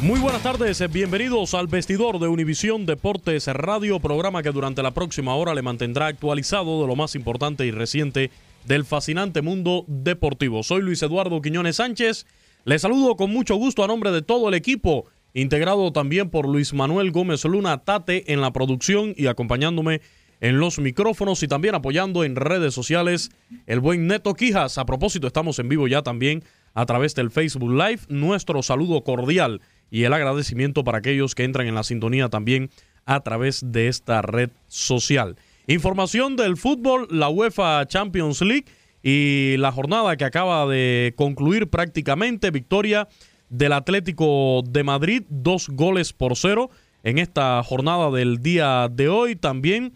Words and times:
Muy 0.00 0.20
buenas 0.20 0.44
tardes, 0.44 0.80
bienvenidos 0.92 1.54
al 1.54 1.66
vestidor 1.66 2.20
de 2.20 2.28
Univisión 2.28 2.86
Deportes 2.86 3.48
Radio, 3.48 3.98
programa 3.98 4.44
que 4.44 4.52
durante 4.52 4.80
la 4.80 4.92
próxima 4.92 5.34
hora 5.34 5.56
le 5.56 5.62
mantendrá 5.62 6.06
actualizado 6.06 6.80
de 6.80 6.86
lo 6.86 6.94
más 6.94 7.16
importante 7.16 7.66
y 7.66 7.72
reciente 7.72 8.30
del 8.64 8.84
fascinante 8.84 9.42
mundo 9.42 9.84
deportivo. 9.88 10.62
Soy 10.62 10.82
Luis 10.82 11.02
Eduardo 11.02 11.42
Quiñones 11.42 11.76
Sánchez, 11.76 12.26
les 12.64 12.82
saludo 12.82 13.16
con 13.16 13.32
mucho 13.32 13.56
gusto 13.56 13.82
a 13.82 13.88
nombre 13.88 14.12
de 14.12 14.22
todo 14.22 14.48
el 14.48 14.54
equipo, 14.54 15.06
integrado 15.34 15.90
también 15.92 16.30
por 16.30 16.46
Luis 16.48 16.72
Manuel 16.74 17.10
Gómez 17.10 17.44
Luna 17.44 17.78
Tate 17.78 18.32
en 18.32 18.40
la 18.40 18.52
producción 18.52 19.14
y 19.16 19.26
acompañándome 19.26 20.00
en 20.40 20.60
los 20.60 20.78
micrófonos 20.78 21.42
y 21.42 21.48
también 21.48 21.74
apoyando 21.74 22.22
en 22.22 22.36
redes 22.36 22.72
sociales 22.72 23.32
el 23.66 23.80
buen 23.80 24.06
Neto 24.06 24.34
Quijas. 24.34 24.78
A 24.78 24.86
propósito, 24.86 25.26
estamos 25.26 25.58
en 25.58 25.68
vivo 25.68 25.88
ya 25.88 26.02
también 26.02 26.44
a 26.74 26.86
través 26.86 27.16
del 27.16 27.32
Facebook 27.32 27.72
Live. 27.72 28.02
Nuestro 28.08 28.62
saludo 28.62 29.02
cordial 29.02 29.60
y 29.90 30.04
el 30.04 30.12
agradecimiento 30.12 30.84
para 30.84 30.98
aquellos 30.98 31.34
que 31.34 31.44
entran 31.44 31.66
en 31.66 31.74
la 31.74 31.82
sintonía 31.82 32.28
también 32.28 32.70
a 33.04 33.20
través 33.20 33.62
de 33.64 33.88
esta 33.88 34.22
red 34.22 34.50
social. 34.66 35.36
Información 35.66 36.36
del 36.36 36.56
fútbol, 36.56 37.08
la 37.10 37.28
UEFA 37.28 37.86
Champions 37.86 38.40
League 38.42 38.66
y 39.02 39.56
la 39.58 39.72
jornada 39.72 40.16
que 40.16 40.24
acaba 40.24 40.66
de 40.66 41.14
concluir 41.16 41.68
prácticamente, 41.68 42.50
victoria 42.50 43.08
del 43.48 43.72
Atlético 43.72 44.62
de 44.68 44.84
Madrid, 44.84 45.22
dos 45.28 45.68
goles 45.68 46.12
por 46.12 46.36
cero 46.36 46.70
en 47.02 47.18
esta 47.18 47.62
jornada 47.62 48.10
del 48.10 48.42
día 48.42 48.88
de 48.90 49.08
hoy. 49.08 49.36
También 49.36 49.92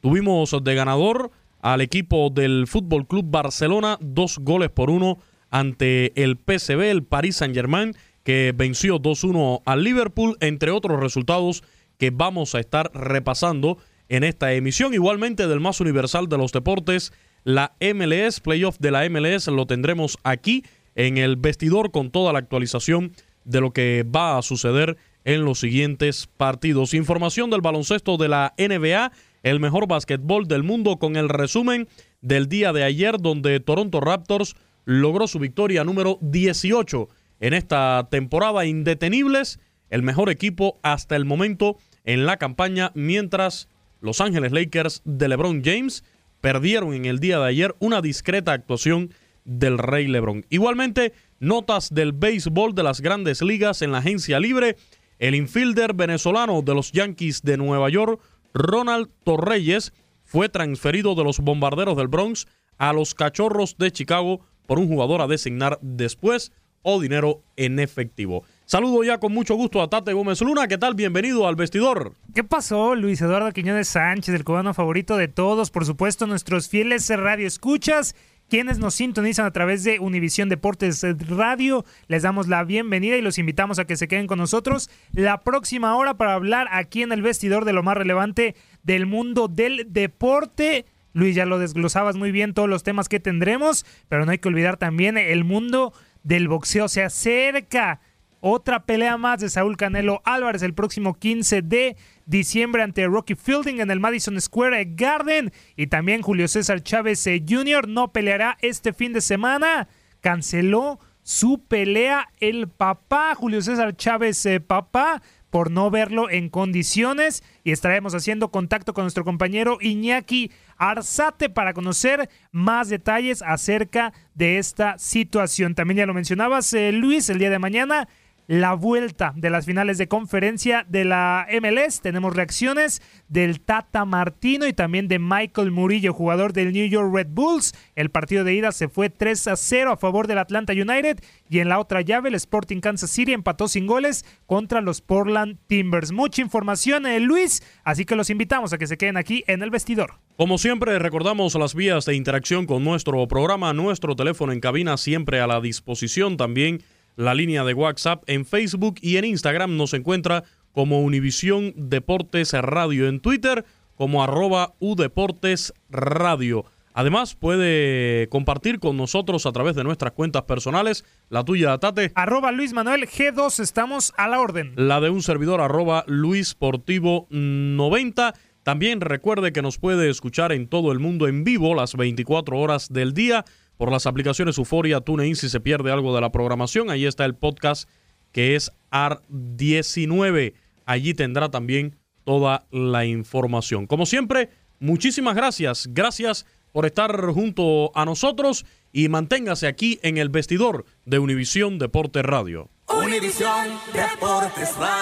tuvimos 0.00 0.56
de 0.62 0.74
ganador 0.74 1.30
al 1.60 1.80
equipo 1.80 2.30
del 2.30 2.66
Fútbol 2.66 3.06
Club 3.06 3.26
Barcelona, 3.28 3.98
dos 4.00 4.38
goles 4.38 4.70
por 4.70 4.90
uno 4.90 5.18
ante 5.50 6.12
el 6.22 6.36
PSV, 6.36 6.80
el 6.82 7.02
Paris 7.04 7.36
Saint-Germain 7.36 7.94
que 8.26 8.52
venció 8.52 8.98
2-1 8.98 9.62
al 9.64 9.84
Liverpool, 9.84 10.36
entre 10.40 10.72
otros 10.72 10.98
resultados 10.98 11.62
que 11.96 12.10
vamos 12.10 12.56
a 12.56 12.58
estar 12.58 12.90
repasando 12.92 13.78
en 14.08 14.24
esta 14.24 14.52
emisión. 14.52 14.92
Igualmente 14.92 15.46
del 15.46 15.60
más 15.60 15.80
universal 15.80 16.28
de 16.28 16.36
los 16.36 16.50
deportes, 16.50 17.12
la 17.44 17.76
MLS, 17.80 18.40
playoff 18.40 18.78
de 18.80 18.90
la 18.90 19.08
MLS, 19.08 19.46
lo 19.46 19.66
tendremos 19.66 20.18
aquí 20.24 20.64
en 20.96 21.18
el 21.18 21.36
vestidor 21.36 21.92
con 21.92 22.10
toda 22.10 22.32
la 22.32 22.40
actualización 22.40 23.12
de 23.44 23.60
lo 23.60 23.72
que 23.72 24.04
va 24.04 24.36
a 24.36 24.42
suceder 24.42 24.96
en 25.24 25.44
los 25.44 25.60
siguientes 25.60 26.28
partidos. 26.36 26.94
Información 26.94 27.48
del 27.48 27.60
baloncesto 27.60 28.16
de 28.16 28.26
la 28.26 28.54
NBA, 28.58 29.12
el 29.44 29.60
mejor 29.60 29.86
básquetbol 29.86 30.48
del 30.48 30.64
mundo 30.64 30.96
con 30.96 31.14
el 31.14 31.28
resumen 31.28 31.86
del 32.22 32.48
día 32.48 32.72
de 32.72 32.82
ayer 32.82 33.18
donde 33.18 33.60
Toronto 33.60 34.00
Raptors 34.00 34.56
logró 34.84 35.28
su 35.28 35.38
victoria 35.38 35.84
número 35.84 36.18
18 36.22 37.08
en 37.40 37.54
esta 37.54 38.08
temporada 38.10 38.64
indetenibles, 38.64 39.60
el 39.90 40.02
mejor 40.02 40.30
equipo 40.30 40.78
hasta 40.82 41.16
el 41.16 41.24
momento 41.24 41.76
en 42.04 42.26
la 42.26 42.36
campaña, 42.36 42.92
mientras 42.94 43.68
Los 44.00 44.20
Ángeles 44.20 44.52
Lakers 44.52 45.02
de 45.04 45.28
LeBron 45.28 45.62
James 45.64 46.04
perdieron 46.40 46.94
en 46.94 47.04
el 47.06 47.18
día 47.18 47.38
de 47.38 47.46
ayer 47.46 47.74
una 47.78 48.00
discreta 48.02 48.52
actuación 48.52 49.10
del 49.44 49.78
Rey 49.78 50.06
LeBron. 50.06 50.44
Igualmente, 50.50 51.12
notas 51.38 51.92
del 51.92 52.12
béisbol 52.12 52.74
de 52.74 52.82
las 52.82 53.00
grandes 53.00 53.42
ligas 53.42 53.82
en 53.82 53.92
la 53.92 53.98
agencia 53.98 54.40
libre. 54.40 54.76
El 55.18 55.34
infielder 55.34 55.94
venezolano 55.94 56.62
de 56.62 56.74
los 56.74 56.92
Yankees 56.92 57.42
de 57.42 57.56
Nueva 57.56 57.88
York, 57.88 58.20
Ronald 58.52 59.08
Torreyes, 59.24 59.92
fue 60.24 60.48
transferido 60.48 61.14
de 61.14 61.24
los 61.24 61.38
bombarderos 61.38 61.96
del 61.96 62.08
Bronx 62.08 62.46
a 62.76 62.92
los 62.92 63.14
cachorros 63.14 63.78
de 63.78 63.92
Chicago 63.92 64.40
por 64.66 64.78
un 64.78 64.88
jugador 64.88 65.20
a 65.20 65.26
designar 65.26 65.78
después 65.80 66.52
o 66.82 67.00
dinero 67.00 67.42
en 67.56 67.78
efectivo. 67.78 68.44
Saludo 68.64 69.04
ya 69.04 69.18
con 69.18 69.32
mucho 69.32 69.54
gusto 69.54 69.80
a 69.80 69.88
Tate 69.88 70.12
Gómez 70.12 70.40
Luna. 70.40 70.66
¿Qué 70.66 70.76
tal? 70.76 70.94
Bienvenido 70.94 71.46
al 71.46 71.54
vestidor. 71.54 72.14
¿Qué 72.34 72.42
pasó, 72.42 72.96
Luis 72.96 73.20
Eduardo 73.20 73.52
Quiñones 73.52 73.86
Sánchez, 73.86 74.34
el 74.34 74.44
cubano 74.44 74.74
favorito 74.74 75.16
de 75.16 75.28
todos? 75.28 75.70
Por 75.70 75.84
supuesto, 75.84 76.26
nuestros 76.26 76.68
fieles 76.68 77.08
radio 77.08 77.46
escuchas, 77.46 78.16
quienes 78.48 78.78
nos 78.78 78.94
sintonizan 78.94 79.46
a 79.46 79.52
través 79.52 79.84
de 79.84 80.00
Univisión 80.00 80.48
Deportes 80.48 81.04
Radio. 81.28 81.84
Les 82.08 82.24
damos 82.24 82.48
la 82.48 82.64
bienvenida 82.64 83.16
y 83.16 83.22
los 83.22 83.38
invitamos 83.38 83.78
a 83.78 83.84
que 83.84 83.96
se 83.96 84.08
queden 84.08 84.26
con 84.26 84.38
nosotros 84.38 84.90
la 85.12 85.42
próxima 85.42 85.96
hora 85.96 86.16
para 86.16 86.34
hablar 86.34 86.66
aquí 86.72 87.02
en 87.02 87.12
el 87.12 87.22
vestidor 87.22 87.64
de 87.64 87.72
lo 87.72 87.84
más 87.84 87.96
relevante 87.96 88.56
del 88.82 89.06
mundo 89.06 89.46
del 89.46 89.86
deporte. 89.92 90.86
Luis, 91.12 91.34
ya 91.34 91.46
lo 91.46 91.58
desglosabas 91.58 92.16
muy 92.16 92.30
bien 92.30 92.52
todos 92.52 92.68
los 92.68 92.82
temas 92.82 93.08
que 93.08 93.20
tendremos, 93.20 93.86
pero 94.08 94.26
no 94.26 94.32
hay 94.32 94.38
que 94.38 94.48
olvidar 94.48 94.76
también 94.76 95.16
el 95.16 95.44
mundo 95.44 95.94
del 96.26 96.48
boxeo. 96.48 96.88
Se 96.88 97.02
acerca 97.02 98.00
otra 98.40 98.84
pelea 98.84 99.16
más 99.16 99.40
de 99.40 99.48
Saúl 99.48 99.76
Canelo 99.76 100.20
Álvarez 100.24 100.62
el 100.62 100.74
próximo 100.74 101.14
15 101.14 101.62
de 101.62 101.96
diciembre 102.26 102.82
ante 102.82 103.06
Rocky 103.06 103.34
Fielding 103.34 103.80
en 103.80 103.90
el 103.90 104.00
Madison 104.00 104.38
Square 104.40 104.84
Garden. 104.96 105.52
Y 105.76 105.86
también 105.86 106.22
Julio 106.22 106.48
César 106.48 106.82
Chávez 106.82 107.26
eh, 107.26 107.42
Jr. 107.48 107.88
no 107.88 108.12
peleará 108.12 108.58
este 108.60 108.92
fin 108.92 109.12
de 109.12 109.20
semana. 109.20 109.88
Canceló 110.20 110.98
su 111.22 111.64
pelea 111.64 112.28
el 112.40 112.68
papá, 112.68 113.34
Julio 113.34 113.62
César 113.62 113.96
Chávez 113.96 114.44
eh, 114.46 114.60
papá 114.60 115.22
por 115.56 115.70
no 115.70 115.90
verlo 115.90 116.28
en 116.28 116.50
condiciones 116.50 117.42
y 117.64 117.72
estaremos 117.72 118.14
haciendo 118.14 118.50
contacto 118.50 118.92
con 118.92 119.04
nuestro 119.04 119.24
compañero 119.24 119.78
Iñaki 119.80 120.50
Arzate 120.76 121.48
para 121.48 121.72
conocer 121.72 122.28
más 122.52 122.90
detalles 122.90 123.40
acerca 123.40 124.12
de 124.34 124.58
esta 124.58 124.98
situación. 124.98 125.74
También 125.74 125.96
ya 125.96 126.04
lo 126.04 126.12
mencionabas, 126.12 126.70
eh, 126.74 126.92
Luis, 126.92 127.30
el 127.30 127.38
día 127.38 127.48
de 127.48 127.58
mañana 127.58 128.06
la 128.46 128.74
vuelta 128.74 129.32
de 129.36 129.50
las 129.50 129.66
finales 129.66 129.98
de 129.98 130.08
conferencia 130.08 130.86
de 130.88 131.04
la 131.04 131.46
MLS. 131.60 132.00
Tenemos 132.00 132.34
reacciones 132.34 133.02
del 133.28 133.60
Tata 133.60 134.04
Martino 134.04 134.66
y 134.66 134.72
también 134.72 135.08
de 135.08 135.18
Michael 135.18 135.72
Murillo, 135.72 136.12
jugador 136.12 136.52
del 136.52 136.72
New 136.72 136.86
York 136.86 137.12
Red 137.12 137.28
Bulls. 137.30 137.74
El 137.94 138.10
partido 138.10 138.44
de 138.44 138.54
ida 138.54 138.72
se 138.72 138.88
fue 138.88 139.10
3 139.10 139.48
a 139.48 139.56
0 139.56 139.92
a 139.92 139.96
favor 139.96 140.26
del 140.26 140.38
Atlanta 140.38 140.72
United 140.72 141.18
y 141.48 141.58
en 141.58 141.68
la 141.68 141.78
otra 141.78 142.00
llave 142.00 142.28
el 142.28 142.34
Sporting 142.34 142.80
Kansas 142.80 143.10
City 143.10 143.32
empató 143.32 143.68
sin 143.68 143.86
goles 143.86 144.24
contra 144.46 144.80
los 144.80 145.00
Portland 145.00 145.58
Timbers. 145.66 146.12
Mucha 146.12 146.42
información, 146.42 147.06
eh, 147.06 147.20
Luis, 147.20 147.62
así 147.84 148.04
que 148.04 148.16
los 148.16 148.30
invitamos 148.30 148.72
a 148.72 148.78
que 148.78 148.86
se 148.86 148.96
queden 148.96 149.16
aquí 149.16 149.44
en 149.46 149.62
el 149.62 149.70
vestidor. 149.70 150.14
Como 150.36 150.58
siempre, 150.58 150.98
recordamos 150.98 151.54
las 151.54 151.74
vías 151.74 152.04
de 152.04 152.14
interacción 152.14 152.66
con 152.66 152.84
nuestro 152.84 153.26
programa, 153.26 153.72
nuestro 153.72 154.14
teléfono 154.14 154.52
en 154.52 154.60
cabina 154.60 154.96
siempre 154.96 155.40
a 155.40 155.46
la 155.46 155.60
disposición 155.60 156.36
también 156.36 156.82
la 157.16 157.34
línea 157.34 157.64
de 157.64 157.74
WhatsApp 157.74 158.22
en 158.26 158.44
Facebook 158.44 158.96
y 159.00 159.16
en 159.16 159.24
Instagram 159.24 159.76
nos 159.76 159.94
encuentra 159.94 160.44
como 160.72 161.00
Univisión 161.00 161.72
Deportes 161.74 162.52
Radio, 162.52 163.08
en 163.08 163.20
Twitter 163.20 163.64
como 163.94 164.22
arroba 164.22 164.74
Udeportes 164.78 165.72
Radio. 165.88 166.66
Además, 166.92 167.34
puede 167.34 168.26
compartir 168.28 168.78
con 168.78 168.96
nosotros 168.96 169.44
a 169.44 169.52
través 169.52 169.74
de 169.74 169.84
nuestras 169.84 170.12
cuentas 170.12 170.44
personales, 170.44 171.04
la 171.28 171.44
tuya, 171.44 171.76
Tate. 171.76 172.12
Arroba 172.14 172.52
Luis 172.52 172.72
Manuel 172.72 173.06
G2, 173.06 173.60
estamos 173.60 174.14
a 174.16 174.28
la 174.28 174.40
orden. 174.40 174.72
La 174.76 175.00
de 175.00 175.10
un 175.10 175.22
servidor, 175.22 175.60
arroba 175.60 176.04
Luis 176.06 176.54
Portivo 176.54 177.26
90. 177.30 178.32
También 178.62 179.00
recuerde 179.00 179.52
que 179.52 179.62
nos 179.62 179.78
puede 179.78 180.08
escuchar 180.08 180.52
en 180.52 180.68
todo 180.68 180.90
el 180.90 180.98
mundo 180.98 181.28
en 181.28 181.44
vivo 181.44 181.74
las 181.74 181.94
24 181.94 182.58
horas 182.58 182.90
del 182.90 183.12
día 183.12 183.44
por 183.76 183.90
las 183.90 184.06
aplicaciones 184.06 184.58
Euforia, 184.58 185.00
TuneIn 185.00 185.36
si 185.36 185.48
se 185.48 185.60
pierde 185.60 185.92
algo 185.92 186.14
de 186.14 186.20
la 186.20 186.32
programación. 186.32 186.90
Ahí 186.90 187.06
está 187.06 187.24
el 187.24 187.34
podcast 187.34 187.88
que 188.32 188.54
es 188.54 188.72
AR19. 188.90 190.54
Allí 190.84 191.14
tendrá 191.14 191.50
también 191.50 191.96
toda 192.24 192.66
la 192.70 193.04
información. 193.04 193.86
Como 193.86 194.04
siempre, 194.06 194.50
muchísimas 194.78 195.34
gracias. 195.34 195.88
Gracias 195.90 196.46
por 196.72 196.84
estar 196.84 197.26
junto 197.32 197.90
a 197.94 198.04
nosotros 198.04 198.66
y 198.92 199.08
manténgase 199.08 199.66
aquí 199.66 199.98
en 200.02 200.18
el 200.18 200.28
vestidor 200.28 200.84
de 201.04 201.18
Univisión 201.18 201.78
Deportes 201.78 202.22
Radio. 202.22 202.68
Univisión 202.88 203.78
Deportes 203.92 204.76
Radio. 204.76 204.95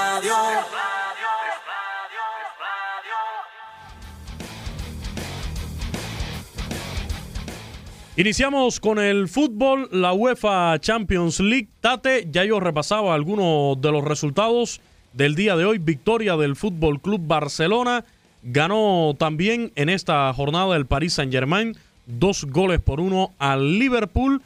Iniciamos 8.17 8.79
con 8.79 9.01
el 9.01 9.27
fútbol, 9.27 9.89
la 9.91 10.13
UEFA 10.13 10.79
Champions 10.79 11.41
League. 11.41 11.67
Tate, 11.81 12.29
ya 12.31 12.45
yo 12.45 12.61
repasaba 12.61 13.13
algunos 13.13 13.81
de 13.81 13.91
los 13.91 14.05
resultados 14.05 14.81
del 15.15 15.35
día 15.35 15.57
de 15.57 15.65
hoy. 15.65 15.79
Victoria 15.79 16.37
del 16.37 16.55
Fútbol 16.55 17.01
Club 17.01 17.23
Barcelona. 17.27 18.05
Ganó 18.45 19.17
también 19.19 19.73
en 19.75 19.89
esta 19.89 20.33
jornada 20.33 20.77
el 20.77 20.87
Paris 20.87 21.15
Saint-Germain, 21.15 21.77
dos 22.07 22.45
goles 22.45 22.81
por 22.81 23.01
uno 23.01 23.33
al 23.41 23.81
Liverpool. 23.81 24.43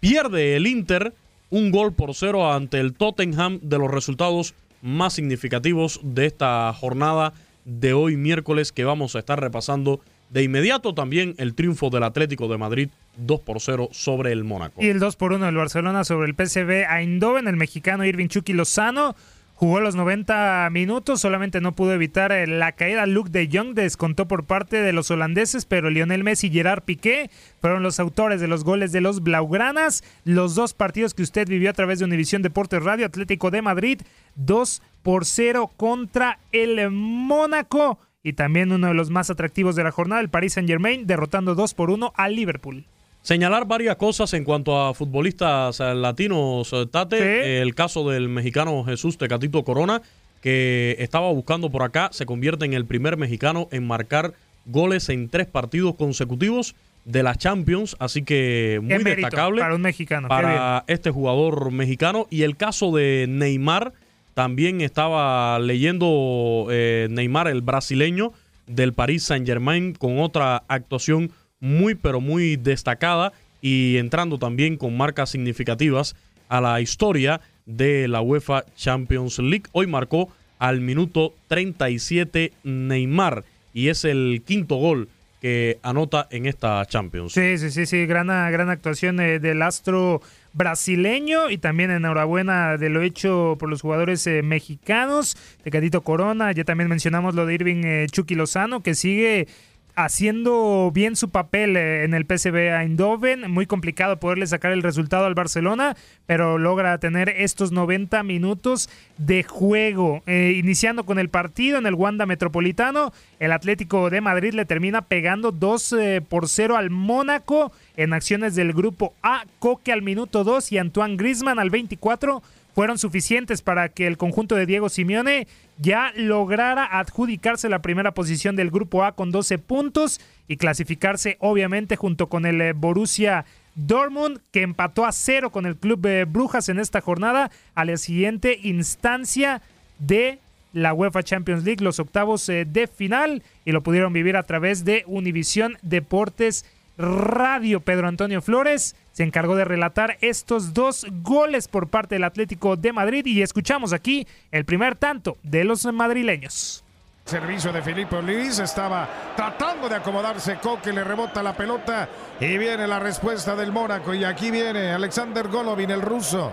Pierde 0.00 0.56
el 0.56 0.66
Inter 0.66 1.14
un 1.50 1.70
gol 1.70 1.92
por 1.92 2.12
cero 2.12 2.52
ante 2.52 2.80
el 2.80 2.94
Tottenham 2.94 3.60
de 3.62 3.78
los 3.78 3.88
resultados 3.88 4.54
más 4.82 5.12
significativos 5.12 6.00
de 6.02 6.26
esta 6.26 6.72
jornada 6.72 7.34
de 7.64 7.92
hoy 7.92 8.16
miércoles 8.16 8.72
que 8.72 8.84
vamos 8.84 9.14
a 9.14 9.20
estar 9.20 9.40
repasando 9.40 10.00
de 10.36 10.42
inmediato 10.42 10.92
también 10.92 11.34
el 11.38 11.54
triunfo 11.54 11.88
del 11.88 12.02
Atlético 12.02 12.46
de 12.46 12.58
Madrid 12.58 12.90
2 13.16 13.40
por 13.40 13.58
0 13.58 13.88
sobre 13.92 14.32
el 14.32 14.44
Mónaco. 14.44 14.82
Y 14.82 14.88
el 14.88 14.98
2 14.98 15.16
por 15.16 15.32
1 15.32 15.46
del 15.46 15.56
Barcelona 15.56 16.04
sobre 16.04 16.28
el 16.28 16.34
PSV 16.34 16.84
Eindhoven, 16.90 17.48
el 17.48 17.56
mexicano 17.56 18.04
Irving 18.04 18.28
Chucky 18.28 18.52
Lozano. 18.52 19.16
Jugó 19.54 19.80
los 19.80 19.94
90 19.94 20.68
minutos, 20.72 21.22
solamente 21.22 21.62
no 21.62 21.72
pudo 21.72 21.94
evitar 21.94 22.32
eh, 22.32 22.46
la 22.46 22.72
caída. 22.72 23.06
Luke 23.06 23.30
de 23.30 23.48
Jong 23.50 23.72
descontó 23.72 24.28
por 24.28 24.44
parte 24.44 24.82
de 24.82 24.92
los 24.92 25.10
holandeses, 25.10 25.64
pero 25.64 25.88
Lionel 25.88 26.22
Messi 26.22 26.48
y 26.48 26.50
Gerard 26.50 26.82
Piqué 26.82 27.30
fueron 27.62 27.82
los 27.82 27.98
autores 27.98 28.38
de 28.38 28.46
los 28.46 28.62
goles 28.62 28.92
de 28.92 29.00
los 29.00 29.22
Blaugranas. 29.22 30.04
Los 30.24 30.54
dos 30.54 30.74
partidos 30.74 31.14
que 31.14 31.22
usted 31.22 31.48
vivió 31.48 31.70
a 31.70 31.72
través 31.72 31.98
de 31.98 32.04
Univisión 32.04 32.42
Deportes 32.42 32.82
Radio, 32.82 33.06
Atlético 33.06 33.50
de 33.50 33.62
Madrid, 33.62 34.02
2 34.34 34.82
por 35.02 35.24
0 35.24 35.70
contra 35.78 36.40
el 36.52 36.90
Mónaco. 36.90 37.98
Y 38.26 38.32
también 38.32 38.72
uno 38.72 38.88
de 38.88 38.94
los 38.94 39.08
más 39.08 39.30
atractivos 39.30 39.76
de 39.76 39.84
la 39.84 39.92
jornada, 39.92 40.20
el 40.20 40.28
Paris 40.28 40.54
Saint 40.54 40.68
Germain, 40.68 41.06
derrotando 41.06 41.54
2 41.54 41.74
por 41.74 41.90
1 41.90 42.12
al 42.16 42.34
Liverpool. 42.34 42.84
Señalar 43.22 43.68
varias 43.68 43.94
cosas 43.94 44.34
en 44.34 44.42
cuanto 44.42 44.80
a 44.80 44.94
futbolistas 44.94 45.78
eh, 45.78 45.94
latinos, 45.94 46.72
eh, 46.72 46.86
Tate. 46.90 47.62
El 47.62 47.76
caso 47.76 48.10
del 48.10 48.28
mexicano 48.28 48.82
Jesús 48.82 49.16
Tecatito 49.16 49.62
Corona, 49.62 50.02
que 50.42 50.96
estaba 50.98 51.30
buscando 51.30 51.70
por 51.70 51.84
acá, 51.84 52.08
se 52.10 52.26
convierte 52.26 52.64
en 52.64 52.72
el 52.72 52.84
primer 52.84 53.16
mexicano 53.16 53.68
en 53.70 53.86
marcar 53.86 54.34
goles 54.64 55.08
en 55.08 55.28
tres 55.28 55.46
partidos 55.46 55.94
consecutivos 55.94 56.74
de 57.04 57.22
la 57.22 57.36
Champions, 57.36 57.94
así 58.00 58.24
que 58.24 58.80
muy 58.82 59.04
destacable 59.04 59.60
para 59.60 59.76
un 59.76 59.82
mexicano, 59.82 60.26
para 60.26 60.82
este 60.88 61.12
jugador 61.12 61.70
mexicano. 61.70 62.26
Y 62.28 62.42
el 62.42 62.56
caso 62.56 62.90
de 62.90 63.26
Neymar, 63.28 63.92
también 64.36 64.82
estaba 64.82 65.58
leyendo 65.58 66.66
eh, 66.70 67.08
Neymar, 67.10 67.48
el 67.48 67.62
brasileño 67.62 68.34
del 68.66 68.92
Paris 68.92 69.22
Saint 69.22 69.46
Germain, 69.46 69.94
con 69.94 70.18
otra 70.18 70.62
actuación 70.68 71.30
muy, 71.58 71.94
pero 71.94 72.20
muy 72.20 72.56
destacada 72.56 73.32
y 73.62 73.96
entrando 73.96 74.36
también 74.38 74.76
con 74.76 74.94
marcas 74.94 75.30
significativas 75.30 76.16
a 76.50 76.60
la 76.60 76.82
historia 76.82 77.40
de 77.64 78.08
la 78.08 78.20
UEFA 78.20 78.66
Champions 78.76 79.38
League. 79.38 79.64
Hoy 79.72 79.86
marcó 79.86 80.28
al 80.58 80.82
minuto 80.82 81.32
37 81.48 82.52
Neymar 82.62 83.42
y 83.72 83.88
es 83.88 84.04
el 84.04 84.42
quinto 84.44 84.76
gol 84.76 85.08
que 85.40 85.78
anota 85.82 86.28
en 86.30 86.44
esta 86.44 86.84
Champions. 86.84 87.32
Sí, 87.32 87.56
sí, 87.56 87.70
sí, 87.70 87.86
sí, 87.86 88.04
gran, 88.04 88.26
gran 88.26 88.68
actuación 88.68 89.18
eh, 89.18 89.38
del 89.38 89.62
astro 89.62 90.20
brasileño 90.56 91.50
y 91.50 91.58
también 91.58 91.90
enhorabuena 91.90 92.78
de 92.78 92.88
lo 92.88 93.02
hecho 93.02 93.56
por 93.58 93.68
los 93.68 93.82
jugadores 93.82 94.26
eh, 94.26 94.42
mexicanos, 94.42 95.36
Tecatito 95.62 96.00
Corona, 96.02 96.50
ya 96.52 96.64
también 96.64 96.88
mencionamos 96.88 97.34
lo 97.34 97.44
de 97.44 97.54
Irving 97.54 97.84
eh, 97.84 98.06
Chucky 98.10 98.34
Lozano, 98.34 98.82
que 98.82 98.94
sigue 98.94 99.48
haciendo 99.96 100.90
bien 100.92 101.16
su 101.16 101.30
papel 101.30 101.76
eh, 101.76 102.04
en 102.04 102.14
el 102.14 102.26
PSV 102.26 102.54
Eindhoven. 102.54 103.50
Muy 103.50 103.66
complicado 103.66 104.18
poderle 104.18 104.46
sacar 104.46 104.72
el 104.72 104.82
resultado 104.82 105.24
al 105.24 105.34
Barcelona, 105.34 105.96
pero 106.26 106.58
logra 106.58 106.98
tener 106.98 107.30
estos 107.30 107.72
90 107.72 108.22
minutos 108.22 108.88
de 109.16 109.42
juego. 109.42 110.22
Eh, 110.26 110.54
iniciando 110.56 111.04
con 111.04 111.18
el 111.18 111.30
partido 111.30 111.78
en 111.78 111.86
el 111.86 111.94
Wanda 111.94 112.26
Metropolitano, 112.26 113.12
el 113.40 113.52
Atlético 113.52 114.10
de 114.10 114.20
Madrid 114.20 114.52
le 114.52 114.66
termina 114.66 115.02
pegando 115.02 115.50
2 115.50 115.92
eh, 115.94 116.22
por 116.26 116.48
0 116.48 116.76
al 116.76 116.90
Mónaco 116.90 117.72
en 117.96 118.12
acciones 118.12 118.54
del 118.54 118.74
grupo 118.74 119.14
A. 119.22 119.44
Coque 119.58 119.92
al 119.92 120.02
minuto 120.02 120.44
2 120.44 120.72
y 120.72 120.78
Antoine 120.78 121.16
Grisman 121.16 121.58
al 121.58 121.70
24 121.70 122.42
fueron 122.76 122.98
suficientes 122.98 123.62
para 123.62 123.88
que 123.88 124.06
el 124.06 124.18
conjunto 124.18 124.54
de 124.54 124.66
Diego 124.66 124.90
Simeone 124.90 125.48
ya 125.78 126.12
lograra 126.14 126.98
adjudicarse 126.98 127.70
la 127.70 127.80
primera 127.80 128.12
posición 128.12 128.54
del 128.54 128.70
grupo 128.70 129.02
A 129.02 129.12
con 129.12 129.32
12 129.32 129.56
puntos 129.56 130.20
y 130.46 130.58
clasificarse 130.58 131.38
obviamente 131.40 131.96
junto 131.96 132.26
con 132.26 132.44
el 132.44 132.60
eh, 132.60 132.74
Borussia 132.74 133.46
Dortmund 133.76 134.40
que 134.50 134.60
empató 134.60 135.06
a 135.06 135.12
cero 135.12 135.50
con 135.50 135.64
el 135.64 135.76
club 135.76 136.02
de 136.02 136.26
Brujas 136.26 136.68
en 136.68 136.78
esta 136.78 137.00
jornada 137.00 137.50
a 137.74 137.86
la 137.86 137.96
siguiente 137.96 138.60
instancia 138.62 139.62
de 139.98 140.38
la 140.74 140.92
UEFA 140.92 141.22
Champions 141.22 141.64
League, 141.64 141.82
los 141.82 141.98
octavos 141.98 142.46
eh, 142.50 142.66
de 142.66 142.88
final 142.88 143.42
y 143.64 143.72
lo 143.72 143.82
pudieron 143.82 144.12
vivir 144.12 144.36
a 144.36 144.42
través 144.42 144.84
de 144.84 145.02
Univisión 145.06 145.78
Deportes 145.80 146.66
Radio. 146.98 147.80
Pedro 147.80 148.06
Antonio 148.06 148.42
Flores 148.42 148.96
se 149.16 149.22
encargó 149.22 149.56
de 149.56 149.64
relatar 149.64 150.18
estos 150.20 150.74
dos 150.74 151.06
goles 151.22 151.68
por 151.68 151.88
parte 151.88 152.16
del 152.16 152.24
Atlético 152.24 152.76
de 152.76 152.92
Madrid 152.92 153.24
y 153.24 153.40
escuchamos 153.40 153.94
aquí 153.94 154.26
el 154.50 154.66
primer 154.66 154.94
tanto 154.94 155.38
de 155.42 155.64
los 155.64 155.86
madrileños. 155.86 156.84
Servicio 157.24 157.72
de 157.72 157.80
Felipe 157.80 158.20
Luis, 158.20 158.58
estaba 158.58 159.08
tratando 159.34 159.88
de 159.88 159.94
acomodarse 159.94 160.56
Coque, 160.56 160.92
le 160.92 161.02
rebota 161.02 161.42
la 161.42 161.56
pelota 161.56 162.10
y 162.38 162.58
viene 162.58 162.86
la 162.86 162.98
respuesta 162.98 163.56
del 163.56 163.72
Mónaco 163.72 164.12
y 164.12 164.22
aquí 164.22 164.50
viene 164.50 164.92
Alexander 164.92 165.48
Golovin, 165.48 165.92
el 165.92 166.02
ruso, 166.02 166.52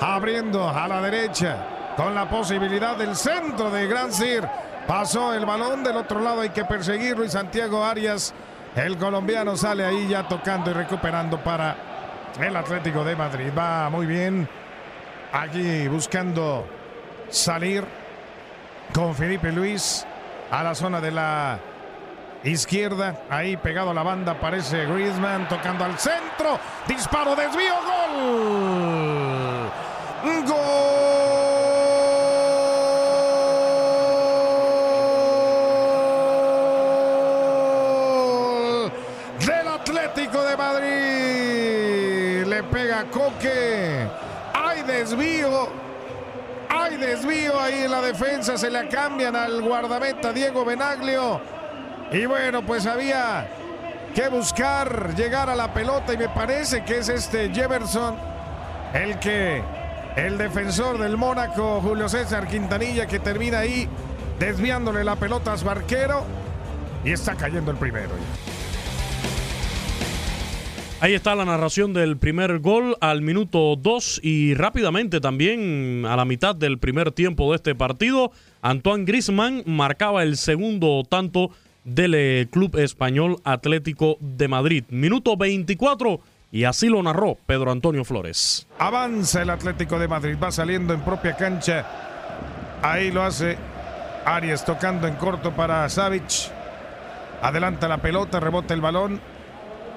abriendo 0.00 0.68
a 0.68 0.88
la 0.88 1.00
derecha 1.02 1.94
con 1.96 2.16
la 2.16 2.28
posibilidad 2.28 2.96
del 2.96 3.14
centro 3.14 3.70
de 3.70 3.86
Gran 3.86 4.12
Sir. 4.12 4.42
Pasó 4.88 5.34
el 5.34 5.46
balón 5.46 5.84
del 5.84 5.98
otro 5.98 6.20
lado, 6.20 6.40
hay 6.40 6.50
que 6.50 6.64
perseguirlo 6.64 7.24
y 7.24 7.28
Santiago 7.28 7.84
Arias, 7.84 8.34
el 8.74 8.98
colombiano, 8.98 9.56
sale 9.56 9.84
ahí 9.84 10.08
ya 10.08 10.26
tocando 10.26 10.72
y 10.72 10.74
recuperando 10.74 11.38
para 11.44 11.91
el 12.40 12.56
Atlético 12.56 13.04
de 13.04 13.16
Madrid. 13.16 13.50
Va 13.56 13.90
muy 13.90 14.06
bien 14.06 14.48
aquí 15.32 15.88
buscando 15.88 16.66
salir 17.28 17.84
con 18.92 19.14
Felipe 19.14 19.50
Luis 19.52 20.06
a 20.50 20.62
la 20.62 20.74
zona 20.74 21.00
de 21.00 21.10
la 21.10 21.58
izquierda. 22.44 23.22
Ahí 23.30 23.56
pegado 23.56 23.90
a 23.90 23.94
la 23.94 24.02
banda 24.02 24.32
aparece 24.32 24.84
Griezmann 24.86 25.48
tocando 25.48 25.84
al 25.84 25.98
centro. 25.98 26.58
Disparo, 26.86 27.34
desvío, 27.36 27.74
gol. 27.84 29.70
Gol 30.46 31.32
del 39.46 39.68
Atlético 39.68 40.42
de 40.42 40.56
Madrid. 40.56 42.44
Le 42.46 42.62
pega 42.64 43.01
Coque. 43.12 44.08
Hay 44.54 44.82
desvío. 44.82 45.68
Hay 46.68 46.96
desvío 46.96 47.60
ahí 47.60 47.84
en 47.84 47.90
la 47.90 48.00
defensa. 48.00 48.56
Se 48.56 48.70
la 48.70 48.88
cambian 48.88 49.36
al 49.36 49.60
guardameta 49.60 50.32
Diego 50.32 50.64
Benaglio. 50.64 51.40
Y 52.10 52.26
bueno, 52.26 52.62
pues 52.62 52.86
había 52.86 53.46
que 54.14 54.28
buscar 54.28 55.14
llegar 55.14 55.50
a 55.50 55.54
la 55.54 55.72
pelota. 55.72 56.14
Y 56.14 56.16
me 56.16 56.28
parece 56.28 56.82
que 56.84 56.98
es 56.98 57.08
este 57.08 57.50
Jefferson 57.50 58.16
el 58.94 59.18
que, 59.18 59.62
el 60.16 60.38
defensor 60.38 60.98
del 60.98 61.16
Mónaco, 61.16 61.80
Julio 61.80 62.08
César 62.08 62.46
Quintanilla, 62.46 63.06
que 63.06 63.18
termina 63.18 63.60
ahí 63.60 63.88
desviándole 64.38 65.04
la 65.04 65.16
pelota 65.16 65.52
a 65.52 65.58
su 65.58 65.68
arquero. 65.68 66.24
Y 67.04 67.12
está 67.12 67.34
cayendo 67.34 67.70
el 67.70 67.76
primero. 67.76 68.10
Ahí 71.02 71.14
está 71.14 71.34
la 71.34 71.44
narración 71.44 71.92
del 71.92 72.16
primer 72.16 72.60
gol 72.60 72.96
al 73.00 73.22
minuto 73.22 73.74
2 73.74 74.20
y 74.22 74.54
rápidamente 74.54 75.20
también 75.20 76.06
a 76.06 76.14
la 76.14 76.24
mitad 76.24 76.54
del 76.54 76.78
primer 76.78 77.10
tiempo 77.10 77.50
de 77.50 77.56
este 77.56 77.74
partido, 77.74 78.30
Antoine 78.60 79.04
Griezmann 79.04 79.64
marcaba 79.66 80.22
el 80.22 80.36
segundo 80.36 81.02
tanto 81.02 81.50
del 81.82 82.14
eh, 82.14 82.46
Club 82.52 82.76
Español 82.76 83.38
Atlético 83.42 84.16
de 84.20 84.46
Madrid. 84.46 84.84
Minuto 84.90 85.36
24 85.36 86.20
y 86.52 86.62
así 86.62 86.88
lo 86.88 87.02
narró 87.02 87.36
Pedro 87.46 87.72
Antonio 87.72 88.04
Flores. 88.04 88.68
Avanza 88.78 89.42
el 89.42 89.50
Atlético 89.50 89.98
de 89.98 90.06
Madrid, 90.06 90.36
va 90.40 90.52
saliendo 90.52 90.94
en 90.94 91.00
propia 91.00 91.34
cancha. 91.34 91.84
Ahí 92.80 93.10
lo 93.10 93.24
hace 93.24 93.58
Arias 94.24 94.64
tocando 94.64 95.08
en 95.08 95.16
corto 95.16 95.50
para 95.50 95.88
Savic. 95.88 96.52
Adelanta 97.42 97.88
la 97.88 97.98
pelota, 97.98 98.38
rebota 98.38 98.72
el 98.72 98.80
balón. 98.80 99.31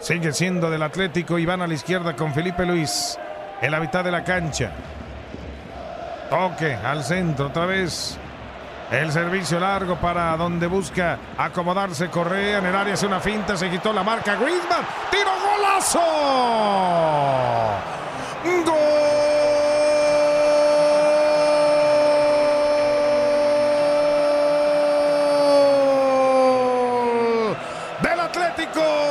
Sigue 0.05 0.31
siendo 0.33 0.69
del 0.69 0.83
Atlético 0.83 1.39
y 1.39 1.47
van 1.47 1.63
a 1.63 1.67
la 1.67 1.73
izquierda 1.73 2.15
con 2.15 2.31
Felipe 2.31 2.63
Luis 2.63 3.17
en 3.59 3.71
la 3.71 3.79
mitad 3.79 4.03
de 4.03 4.11
la 4.11 4.23
cancha. 4.23 4.71
Toque 6.29 6.75
al 6.75 7.03
centro 7.03 7.47
otra 7.47 7.65
vez. 7.65 8.15
El 8.91 9.11
servicio 9.11 9.59
largo 9.59 9.95
para 9.95 10.37
donde 10.37 10.67
busca 10.67 11.17
acomodarse 11.35 12.09
Correa. 12.09 12.59
En 12.59 12.67
el 12.67 12.75
área 12.75 12.93
hace 12.93 13.07
una 13.07 13.19
finta, 13.19 13.57
se 13.57 13.67
quitó 13.67 13.91
la 13.91 14.03
marca 14.03 14.35
Griezmann. 14.35 14.85
¡Tiro 15.09 15.31
golazo! 15.41 15.99
¡Gol! 18.63 18.75
Del 28.03 28.19
Atlético. 28.19 29.05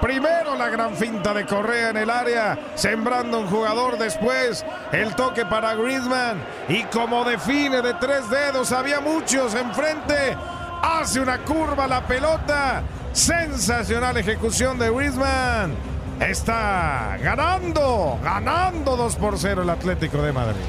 Primero 0.00 0.56
la 0.56 0.68
gran 0.68 0.94
finta 0.94 1.32
de 1.34 1.46
Correa 1.46 1.90
en 1.90 1.96
el 1.96 2.10
área, 2.10 2.58
sembrando 2.74 3.40
un 3.40 3.46
jugador 3.46 3.98
después. 3.98 4.64
El 4.92 5.14
toque 5.14 5.44
para 5.46 5.74
Griezmann. 5.74 6.42
Y 6.68 6.82
como 6.84 7.24
define 7.24 7.82
de 7.82 7.94
tres 7.94 8.28
dedos, 8.30 8.72
había 8.72 9.00
muchos 9.00 9.54
enfrente. 9.54 10.36
Hace 10.82 11.20
una 11.20 11.38
curva 11.38 11.86
la 11.86 12.06
pelota. 12.06 12.82
Sensacional 13.12 14.16
ejecución 14.16 14.78
de 14.78 14.90
Griezmann. 14.90 15.74
Está 16.20 17.18
ganando, 17.22 18.18
ganando 18.22 18.96
2 18.96 19.16
por 19.16 19.38
0 19.38 19.62
el 19.62 19.70
Atlético 19.70 20.22
de 20.22 20.32
Madrid. 20.32 20.62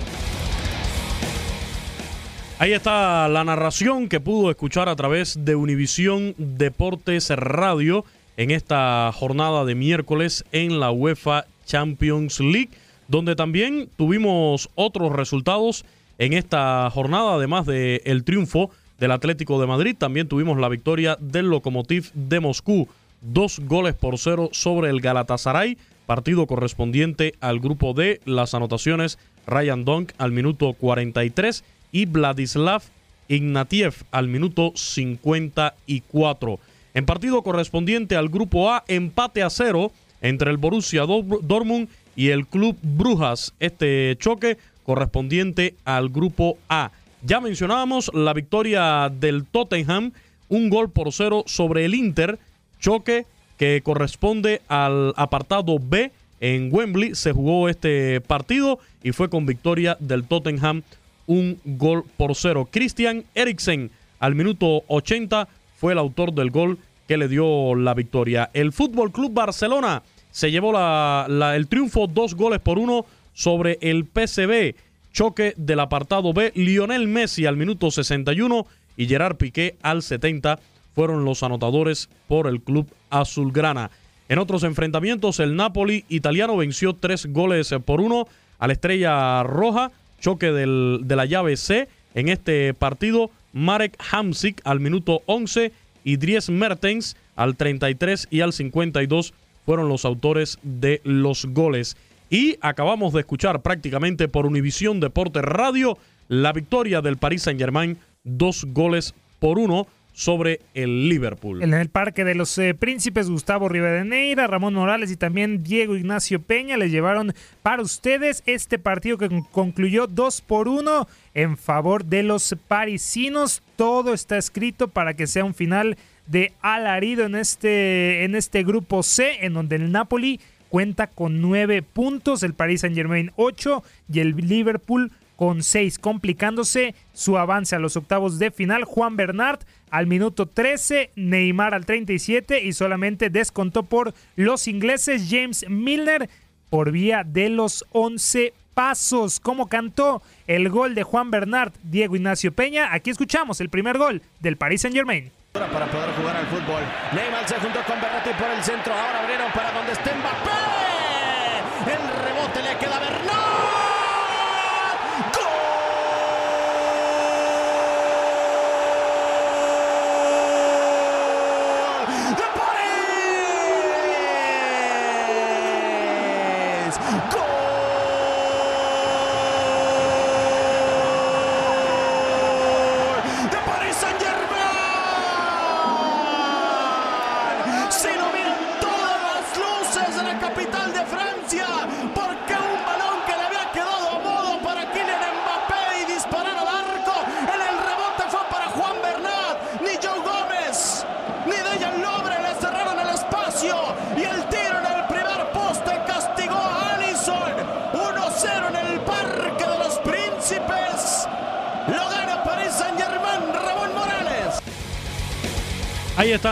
Ahí 2.59 2.73
está 2.73 3.27
la 3.27 3.43
narración 3.43 4.09
que 4.09 4.19
pudo 4.19 4.49
escuchar 4.49 4.89
a 4.89 4.95
través 4.95 5.45
de 5.45 5.55
Univisión 5.55 6.33
Deportes 6.37 7.29
Radio 7.29 8.03
en 8.37 8.51
esta 8.51 9.11
jornada 9.13 9.65
de 9.65 9.75
miércoles 9.75 10.45
en 10.51 10.79
la 10.79 10.91
UEFA 10.91 11.45
Champions 11.65 12.39
League, 12.39 12.69
donde 13.07 13.35
también 13.35 13.89
tuvimos 13.97 14.69
otros 14.75 15.11
resultados 15.11 15.85
en 16.19 16.33
esta 16.33 16.89
jornada, 16.91 17.35
además 17.35 17.65
del 17.65 18.01
el 18.05 18.23
triunfo 18.23 18.69
del 18.99 19.11
Atlético 19.11 19.59
de 19.59 19.67
Madrid, 19.67 19.95
también 19.97 20.27
tuvimos 20.27 20.57
la 20.57 20.69
victoria 20.69 21.17
del 21.19 21.49
Lokomotiv 21.49 22.11
de 22.13 22.39
Moscú, 22.39 22.87
dos 23.21 23.59
goles 23.59 23.95
por 23.95 24.17
cero 24.17 24.49
sobre 24.51 24.89
el 24.89 25.01
Galatasaray, 25.01 25.77
partido 26.05 26.47
correspondiente 26.47 27.33
al 27.41 27.59
grupo 27.59 27.93
D, 27.93 28.21
las 28.25 28.53
anotaciones 28.53 29.19
Ryan 29.45 29.85
Donk 29.85 30.13
al 30.17 30.31
minuto 30.31 30.73
43 30.73 31.63
y 31.91 32.05
Vladislav 32.05 32.81
Ignatiev 33.27 33.93
al 34.11 34.27
minuto 34.27 34.71
54. 34.75 36.59
En 36.97 37.05
partido 37.05 37.43
correspondiente 37.43 38.15
al 38.15 38.27
grupo 38.27 38.71
A, 38.71 38.83
empate 38.87 39.43
a 39.43 39.51
cero 39.51 39.91
entre 40.19 40.49
el 40.49 40.57
Borussia 40.57 41.05
Dortmund 41.05 41.89
y 42.15 42.29
el 42.29 42.47
Club 42.47 42.75
Brujas. 42.81 43.53
Este 43.59 44.15
choque 44.17 44.57
correspondiente 44.83 45.75
al 45.85 46.09
grupo 46.09 46.57
A. 46.67 46.89
Ya 47.21 47.39
mencionábamos 47.39 48.09
la 48.15 48.33
victoria 48.33 49.11
del 49.13 49.45
Tottenham, 49.45 50.11
un 50.49 50.71
gol 50.71 50.89
por 50.89 51.13
cero 51.13 51.43
sobre 51.45 51.85
el 51.85 51.93
Inter, 51.93 52.39
choque 52.79 53.27
que 53.57 53.83
corresponde 53.83 54.63
al 54.67 55.13
apartado 55.17 55.77
B. 55.79 56.11
En 56.39 56.73
Wembley 56.73 57.13
se 57.13 57.31
jugó 57.31 57.69
este 57.69 58.21
partido 58.21 58.79
y 59.03 59.11
fue 59.11 59.29
con 59.29 59.45
victoria 59.45 59.97
del 59.99 60.23
Tottenham 60.23 60.81
un 61.27 61.59
gol 61.63 62.05
por 62.17 62.33
cero. 62.33 62.67
Christian 62.71 63.23
Eriksen 63.35 63.91
al 64.17 64.33
minuto 64.33 64.81
80 64.87 65.47
fue 65.77 65.93
el 65.93 65.99
autor 65.99 66.33
del 66.33 66.51
gol 66.51 66.79
que 67.07 67.17
le 67.17 67.27
dio 67.27 67.75
la 67.75 67.93
victoria. 67.93 68.49
El 68.53 68.73
Fútbol 68.73 69.11
Club 69.11 69.33
Barcelona 69.33 70.03
se 70.31 70.51
llevó 70.51 70.73
el 70.77 71.67
triunfo 71.67 72.07
dos 72.07 72.35
goles 72.35 72.59
por 72.59 72.77
uno 72.77 73.05
sobre 73.33 73.77
el 73.81 74.05
PSV. 74.05 74.75
Choque 75.13 75.53
del 75.55 75.79
apartado 75.79 76.33
B. 76.33 76.51
Lionel 76.55 77.07
Messi 77.07 77.45
al 77.45 77.57
minuto 77.57 77.89
61 77.89 78.67
y 78.97 79.07
Gerard 79.07 79.37
Piqué 79.37 79.75
al 79.81 80.01
70 80.01 80.59
fueron 80.93 81.23
los 81.25 81.43
anotadores 81.43 82.09
por 82.27 82.47
el 82.47 82.61
club 82.61 82.87
azulgrana. 83.09 83.91
En 84.29 84.39
otros 84.39 84.63
enfrentamientos, 84.63 85.39
el 85.39 85.55
Napoli 85.55 86.05
italiano 86.09 86.57
venció 86.57 86.93
tres 86.93 87.27
goles 87.27 87.73
por 87.85 88.01
uno 88.01 88.27
a 88.59 88.67
la 88.67 88.73
Estrella 88.73 89.43
Roja. 89.43 89.91
Choque 90.19 90.51
de 90.51 91.15
la 91.15 91.25
llave 91.25 91.55
C. 91.55 91.87
En 92.15 92.29
este 92.29 92.73
partido, 92.73 93.29
Marek 93.53 93.97
Hamsik 94.11 94.61
al 94.63 94.79
minuto 94.79 95.21
11 95.25 95.71
y 96.03 96.17
Dries 96.17 96.49
Mertens 96.49 97.15
al 97.35 97.55
33 97.55 98.27
y 98.29 98.41
al 98.41 98.53
52 98.53 99.33
fueron 99.65 99.89
los 99.89 100.05
autores 100.05 100.59
de 100.63 101.01
los 101.03 101.45
goles. 101.45 101.97
Y 102.29 102.57
acabamos 102.61 103.13
de 103.13 103.21
escuchar 103.21 103.61
prácticamente 103.61 104.27
por 104.27 104.45
Univisión 104.45 104.99
Deporte 104.99 105.41
Radio 105.41 105.97
la 106.27 106.53
victoria 106.53 107.01
del 107.01 107.17
Paris 107.17 107.43
Saint-Germain, 107.43 107.97
dos 108.23 108.65
goles 108.65 109.13
por 109.39 109.59
uno 109.59 109.87
sobre 110.17 110.61
el 110.73 111.09
Liverpool. 111.09 111.61
En 111.61 111.75
el 111.75 111.89
Parque 111.89 112.23
de 112.23 112.33
los 112.33 112.57
eh, 112.57 112.73
Príncipes, 112.73 113.29
Gustavo 113.29 113.69
Rivadeneira, 113.69 114.47
Ramón 114.47 114.73
Morales 114.73 115.11
y 115.11 115.15
también 115.15 115.61
Diego 115.61 115.95
Ignacio 115.95 116.41
Peña 116.41 116.75
les 116.75 116.91
llevaron 116.91 117.35
para 117.61 117.83
ustedes 117.83 118.41
este 118.47 118.79
partido 118.79 119.19
que 119.19 119.29
concluyó 119.51 120.07
2 120.07 120.41
por 120.41 120.69
1 120.69 121.07
en 121.35 121.55
favor 121.55 122.03
de 122.03 122.23
los 122.23 122.55
parisinos. 122.67 123.61
Todo 123.75 124.15
está 124.15 124.39
escrito 124.39 124.87
para 124.87 125.13
que 125.13 125.27
sea 125.27 125.45
un 125.45 125.53
final 125.53 125.97
de 126.25 126.51
alarido 126.61 127.25
en 127.25 127.35
este, 127.35 128.23
en 128.23 128.33
este 128.33 128.63
grupo 128.63 129.03
C, 129.03 129.45
en 129.45 129.53
donde 129.53 129.75
el 129.75 129.91
Napoli 129.91 130.39
cuenta 130.69 131.05
con 131.05 131.41
9 131.41 131.83
puntos, 131.83 132.41
el 132.41 132.55
Paris 132.55 132.81
Saint 132.81 132.95
Germain 132.95 133.31
8 133.35 133.83
y 134.11 134.19
el 134.19 134.35
Liverpool 134.35 135.11
con 135.37 135.63
6, 135.63 135.99
complicándose 135.99 136.95
su 137.13 137.37
avance 137.37 137.75
a 137.75 137.79
los 137.79 137.95
octavos 137.95 138.39
de 138.39 138.51
final. 138.51 138.83
Juan 138.83 139.15
Bernard 139.15 139.59
al 139.89 140.07
minuto 140.07 140.47
13, 140.47 141.11
Neymar 141.15 141.73
al 141.73 141.85
37 141.85 142.63
y 142.63 142.73
solamente 142.73 143.29
descontó 143.29 143.83
por 143.83 144.13
los 144.35 144.67
ingleses 144.67 145.27
James 145.29 145.65
Milner 145.69 146.29
por 146.69 146.91
vía 146.91 147.23
de 147.23 147.49
los 147.49 147.85
11 147.91 148.53
pasos. 148.73 149.39
Como 149.39 149.67
cantó 149.67 150.21
el 150.47 150.69
gol 150.69 150.95
de 150.95 151.03
Juan 151.03 151.31
Bernard, 151.31 151.71
Diego 151.83 152.15
Ignacio 152.15 152.51
Peña. 152.51 152.93
Aquí 152.93 153.11
escuchamos 153.11 153.61
el 153.61 153.69
primer 153.69 153.97
gol 153.97 154.21
del 154.39 154.57
Paris 154.57 154.81
Saint 154.81 154.95
Germain. 154.95 155.31
Para 155.53 155.67
poder 155.67 156.09
jugar 156.11 156.35
al 156.35 156.47
fútbol. 156.47 156.81
Neymar 157.13 157.47
se 157.47 157.55
juntó 157.55 157.79
con 157.85 157.97
por 157.99 158.49
el 158.51 158.63
centro. 158.63 158.93
Ahora 158.93 159.21
abrieron 159.21 159.51
para 159.53 159.71
donde 159.71 159.93
esté 159.93 160.11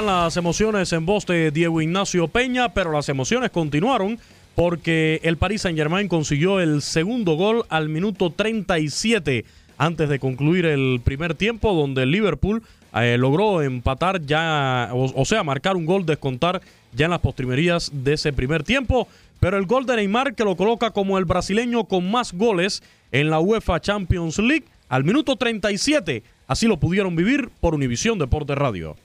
las 0.05 0.38
emociones 0.38 0.93
en 0.93 1.05
voz 1.05 1.25
de 1.25 1.51
Diego 1.51 1.81
Ignacio 1.81 2.27
Peña, 2.27 2.74
pero 2.74 2.91
las 2.91 3.09
emociones 3.09 3.51
continuaron 3.51 4.19
porque 4.55 5.19
el 5.24 5.38
Paris 5.38 5.62
Saint-Germain 5.62 6.07
consiguió 6.07 6.59
el 6.59 6.81
segundo 6.81 7.35
gol 7.35 7.65
al 7.69 7.89
minuto 7.89 8.31
37 8.31 9.45
antes 9.77 10.07
de 10.09 10.19
concluir 10.19 10.65
el 10.65 11.01
primer 11.03 11.35
tiempo, 11.35 11.74
donde 11.74 12.03
el 12.03 12.12
Liverpool 12.12 12.63
eh, 12.95 13.17
logró 13.17 13.62
empatar 13.62 14.21
ya, 14.21 14.89
o, 14.93 15.25
sea, 15.25 15.43
marcar 15.43 15.75
un 15.75 15.85
gol, 15.85 16.05
descontar 16.05 16.62
ya 16.93 17.05
en 17.05 17.12
las 17.12 17.19
postrimerías 17.19 17.91
de 17.93 18.13
ese 18.13 18.31
primer 18.31 18.63
tiempo. 18.63 19.07
Pero 19.39 19.57
el 19.57 19.65
gol 19.65 19.85
de 19.85 19.97
Neymar, 19.97 20.35
que 20.35 20.45
lo 20.45 20.55
coloca 20.55 20.91
como 20.91 21.17
el 21.17 21.25
brasileño 21.25 21.83
con 21.83 22.09
más 22.09 22.33
goles 22.33 22.81
en 23.12 23.29
la 23.29 23.39
UEFA 23.39 23.81
Champions 23.81 24.39
League, 24.39 24.65
al 24.88 25.03
minuto 25.03 25.35
37, 25.35 26.24
así 26.47 26.67
lo 26.67 26.77
pudieron 26.77 27.15
vivir 27.15 27.50
por 27.59 27.75
Univisión 27.75 28.17
Deporte 28.17 28.55
Radio. 28.55 28.95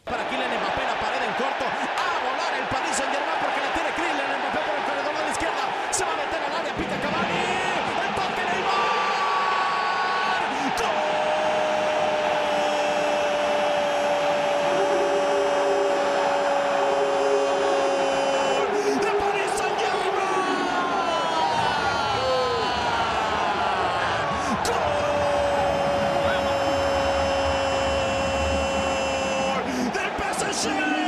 Messi! 30.62 30.99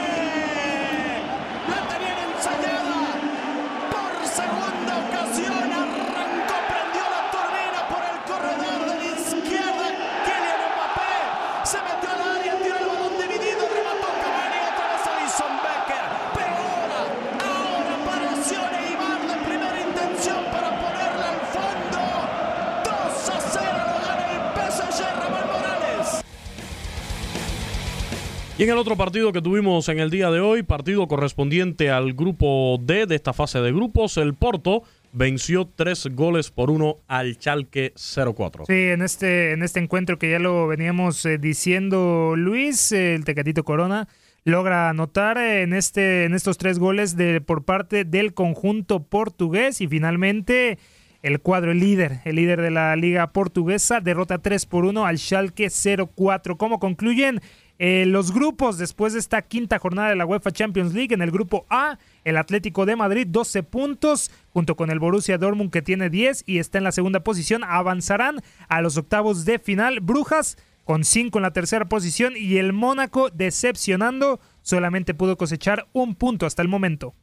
Y 28.62 28.64
en 28.64 28.70
el 28.70 28.78
otro 28.78 28.96
partido 28.96 29.32
que 29.32 29.42
tuvimos 29.42 29.88
en 29.88 29.98
el 29.98 30.08
día 30.08 30.30
de 30.30 30.38
hoy, 30.38 30.62
partido 30.62 31.08
correspondiente 31.08 31.90
al 31.90 32.12
grupo 32.12 32.78
D 32.80 33.06
de 33.06 33.16
esta 33.16 33.32
fase 33.32 33.60
de 33.60 33.72
grupos, 33.72 34.16
el 34.18 34.34
Porto 34.34 34.84
venció 35.12 35.68
tres 35.74 36.06
goles 36.12 36.52
por 36.52 36.70
uno 36.70 36.98
al 37.08 37.38
Chalque 37.38 37.92
04. 37.96 38.66
Sí, 38.66 38.72
en 38.72 39.02
este, 39.02 39.50
en 39.50 39.64
este 39.64 39.80
encuentro 39.80 40.16
que 40.16 40.30
ya 40.30 40.38
lo 40.38 40.68
veníamos 40.68 41.26
eh, 41.26 41.38
diciendo 41.38 42.34
Luis, 42.36 42.92
el 42.92 43.24
Tecatito 43.24 43.64
Corona 43.64 44.06
logra 44.44 44.90
anotar 44.90 45.38
en, 45.38 45.72
este, 45.72 46.22
en 46.22 46.32
estos 46.32 46.56
tres 46.56 46.78
goles 46.78 47.16
de, 47.16 47.40
por 47.40 47.64
parte 47.64 48.04
del 48.04 48.32
conjunto 48.32 49.02
portugués 49.02 49.80
y 49.80 49.88
finalmente 49.88 50.78
el 51.22 51.40
cuadro, 51.40 51.70
el 51.72 51.78
líder, 51.78 52.20
el 52.24 52.36
líder 52.36 52.60
de 52.60 52.70
la 52.70 52.94
liga 52.96 53.32
portuguesa, 53.32 54.00
derrota 54.00 54.38
3 54.38 54.66
por 54.66 54.84
1 54.84 55.06
al 55.06 55.18
Schalke 55.18 55.68
04. 55.68 56.58
¿Cómo 56.58 56.80
concluyen 56.80 57.40
eh, 57.78 58.04
los 58.06 58.32
grupos 58.32 58.78
después 58.78 59.12
de 59.12 59.18
esta 59.18 59.42
quinta 59.42 59.78
jornada 59.78 60.10
de 60.10 60.16
la 60.16 60.26
UEFA 60.26 60.52
Champions 60.52 60.94
League. 60.94 61.14
En 61.14 61.22
el 61.22 61.30
grupo 61.30 61.66
A, 61.68 61.98
el 62.24 62.36
Atlético 62.36 62.86
de 62.86 62.96
Madrid 62.96 63.26
12 63.28 63.62
puntos, 63.62 64.30
junto 64.52 64.76
con 64.76 64.90
el 64.90 64.98
Borussia 64.98 65.38
Dortmund 65.38 65.70
que 65.70 65.82
tiene 65.82 66.10
10 66.10 66.44
y 66.46 66.58
está 66.58 66.78
en 66.78 66.84
la 66.84 66.92
segunda 66.92 67.20
posición. 67.20 67.64
Avanzarán 67.64 68.40
a 68.68 68.82
los 68.82 68.96
octavos 68.96 69.44
de 69.44 69.58
final. 69.58 70.00
Brujas 70.00 70.56
con 70.84 71.04
5 71.04 71.38
en 71.38 71.42
la 71.42 71.52
tercera 71.52 71.88
posición 71.88 72.34
y 72.36 72.56
el 72.56 72.72
Mónaco 72.72 73.30
decepcionando 73.30 74.40
solamente 74.62 75.14
pudo 75.14 75.36
cosechar 75.36 75.86
un 75.92 76.14
punto 76.14 76.46
hasta 76.46 76.62
el 76.62 76.68
momento. 76.68 77.14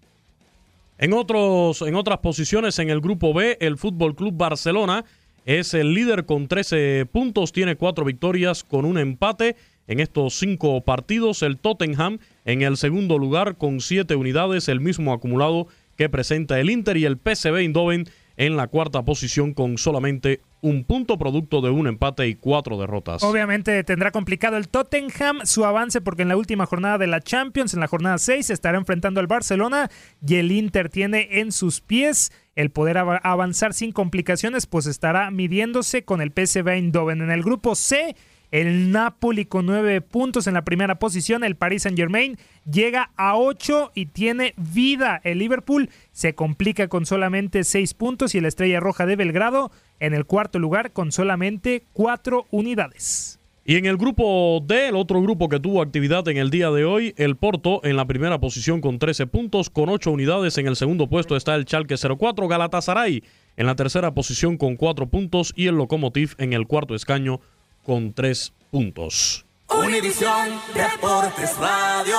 En, 0.97 1.13
otros, 1.13 1.81
en 1.81 1.95
otras 1.95 2.19
posiciones 2.19 2.77
en 2.79 2.89
el 2.89 2.99
grupo 2.99 3.33
B, 3.33 3.57
el 3.61 3.77
Fútbol 3.77 4.15
Club 4.15 4.33
Barcelona 4.35 5.05
es 5.45 5.73
el 5.73 5.93
líder 5.93 6.25
con 6.25 6.47
13 6.47 7.07
puntos, 7.11 7.53
tiene 7.53 7.75
4 7.75 8.03
victorias 8.03 8.63
con 8.63 8.85
un 8.85 8.97
empate 8.97 9.55
en 9.89 9.99
estos 9.99 10.35
cinco 10.35 10.81
partidos. 10.85 11.43
El 11.43 11.57
Tottenham 11.57 12.19
en 12.45 12.61
el 12.61 12.77
segundo 12.77 13.17
lugar 13.17 13.57
con 13.57 13.81
siete 13.81 14.15
unidades, 14.15 14.69
el 14.69 14.79
mismo 14.79 15.11
acumulado 15.11 15.67
que 15.97 16.07
presenta 16.07 16.57
el 16.59 16.69
Inter 16.69 16.95
y 16.95 17.03
el 17.03 17.17
PSV 17.17 17.57
Eindhoven 17.57 18.05
en 18.37 18.55
la 18.55 18.67
cuarta 18.67 19.03
posición 19.03 19.53
con 19.53 19.77
solamente 19.77 20.39
un 20.61 20.85
punto 20.85 21.17
producto 21.17 21.59
de 21.59 21.71
un 21.71 21.87
empate 21.87 22.25
y 22.27 22.35
cuatro 22.35 22.79
derrotas. 22.79 23.21
Obviamente 23.21 23.83
tendrá 23.83 24.11
complicado 24.11 24.55
el 24.55 24.69
Tottenham 24.69 25.41
su 25.43 25.65
avance 25.65 25.99
porque 25.99 26.21
en 26.21 26.29
la 26.29 26.37
última 26.37 26.65
jornada 26.65 26.97
de 26.97 27.07
la 27.07 27.19
Champions, 27.19 27.73
en 27.73 27.81
la 27.81 27.87
jornada 27.87 28.17
6, 28.17 28.49
estará 28.49 28.77
enfrentando 28.77 29.19
al 29.19 29.27
Barcelona 29.27 29.89
y 30.25 30.35
el 30.35 30.53
Inter 30.53 30.87
tiene 30.87 31.27
en 31.39 31.51
sus 31.51 31.81
pies 31.81 32.31
el 32.55 32.71
poder 32.71 32.97
avanzar 32.97 33.73
sin 33.73 33.91
complicaciones, 33.91 34.67
pues 34.67 34.85
estará 34.85 35.31
midiéndose 35.31 36.03
con 36.03 36.21
el 36.21 36.31
PSV 36.31 36.67
Eindhoven. 36.69 37.21
En 37.21 37.31
el 37.31 37.43
grupo 37.43 37.75
C, 37.75 38.15
el 38.51 38.91
Napoli 38.91 39.45
con 39.45 39.65
nueve 39.65 40.01
puntos 40.01 40.47
en 40.47 40.53
la 40.53 40.63
primera 40.63 40.99
posición. 40.99 41.43
El 41.43 41.55
Paris 41.55 41.83
Saint 41.83 41.97
Germain 41.97 42.37
llega 42.69 43.11
a 43.15 43.35
ocho 43.37 43.91
y 43.93 44.07
tiene 44.07 44.53
vida. 44.57 45.21
El 45.23 45.39
Liverpool 45.39 45.89
se 46.11 46.35
complica 46.35 46.87
con 46.87 47.05
solamente 47.05 47.63
seis 47.63 47.93
puntos 47.93 48.35
y 48.35 48.41
la 48.41 48.47
Estrella 48.47 48.79
Roja 48.79 49.05
de 49.05 49.15
Belgrado 49.15 49.71
en 49.99 50.13
el 50.13 50.25
cuarto 50.25 50.59
lugar 50.59 50.91
con 50.91 51.11
solamente 51.11 51.83
cuatro 51.93 52.45
unidades. 52.51 53.39
Y 53.65 53.75
en 53.75 53.85
el 53.85 53.97
grupo 53.97 54.63
D, 54.65 54.87
el 54.87 54.95
otro 54.95 55.21
grupo 55.21 55.47
que 55.47 55.59
tuvo 55.59 55.83
actividad 55.83 56.27
en 56.27 56.37
el 56.37 56.49
día 56.49 56.71
de 56.71 56.85
hoy, 56.85 57.13
el 57.17 57.35
Porto 57.35 57.81
en 57.83 57.97
la 57.97 58.05
primera 58.05 58.39
posición 58.39 58.81
con 58.81 58.97
13 58.97 59.27
puntos, 59.27 59.69
con 59.69 59.89
8 59.89 60.09
unidades. 60.09 60.57
En 60.57 60.65
el 60.65 60.75
segundo 60.75 61.07
puesto 61.07 61.35
está 61.35 61.53
el 61.53 61.65
Chalke 61.65 61.95
04, 61.95 62.47
Galatasaray 62.47 63.23
en 63.57 63.65
la 63.67 63.75
tercera 63.75 64.15
posición 64.15 64.57
con 64.57 64.75
4 64.75 65.09
puntos 65.09 65.53
y 65.55 65.67
el 65.67 65.75
Lokomotiv 65.75 66.33
en 66.39 66.53
el 66.53 66.65
cuarto 66.65 66.95
escaño 66.95 67.41
con 67.83 68.13
tres 68.13 68.53
puntos. 68.71 69.45
Univisión 69.69 70.59
Deportes 70.73 71.57
Radio. 71.57 72.17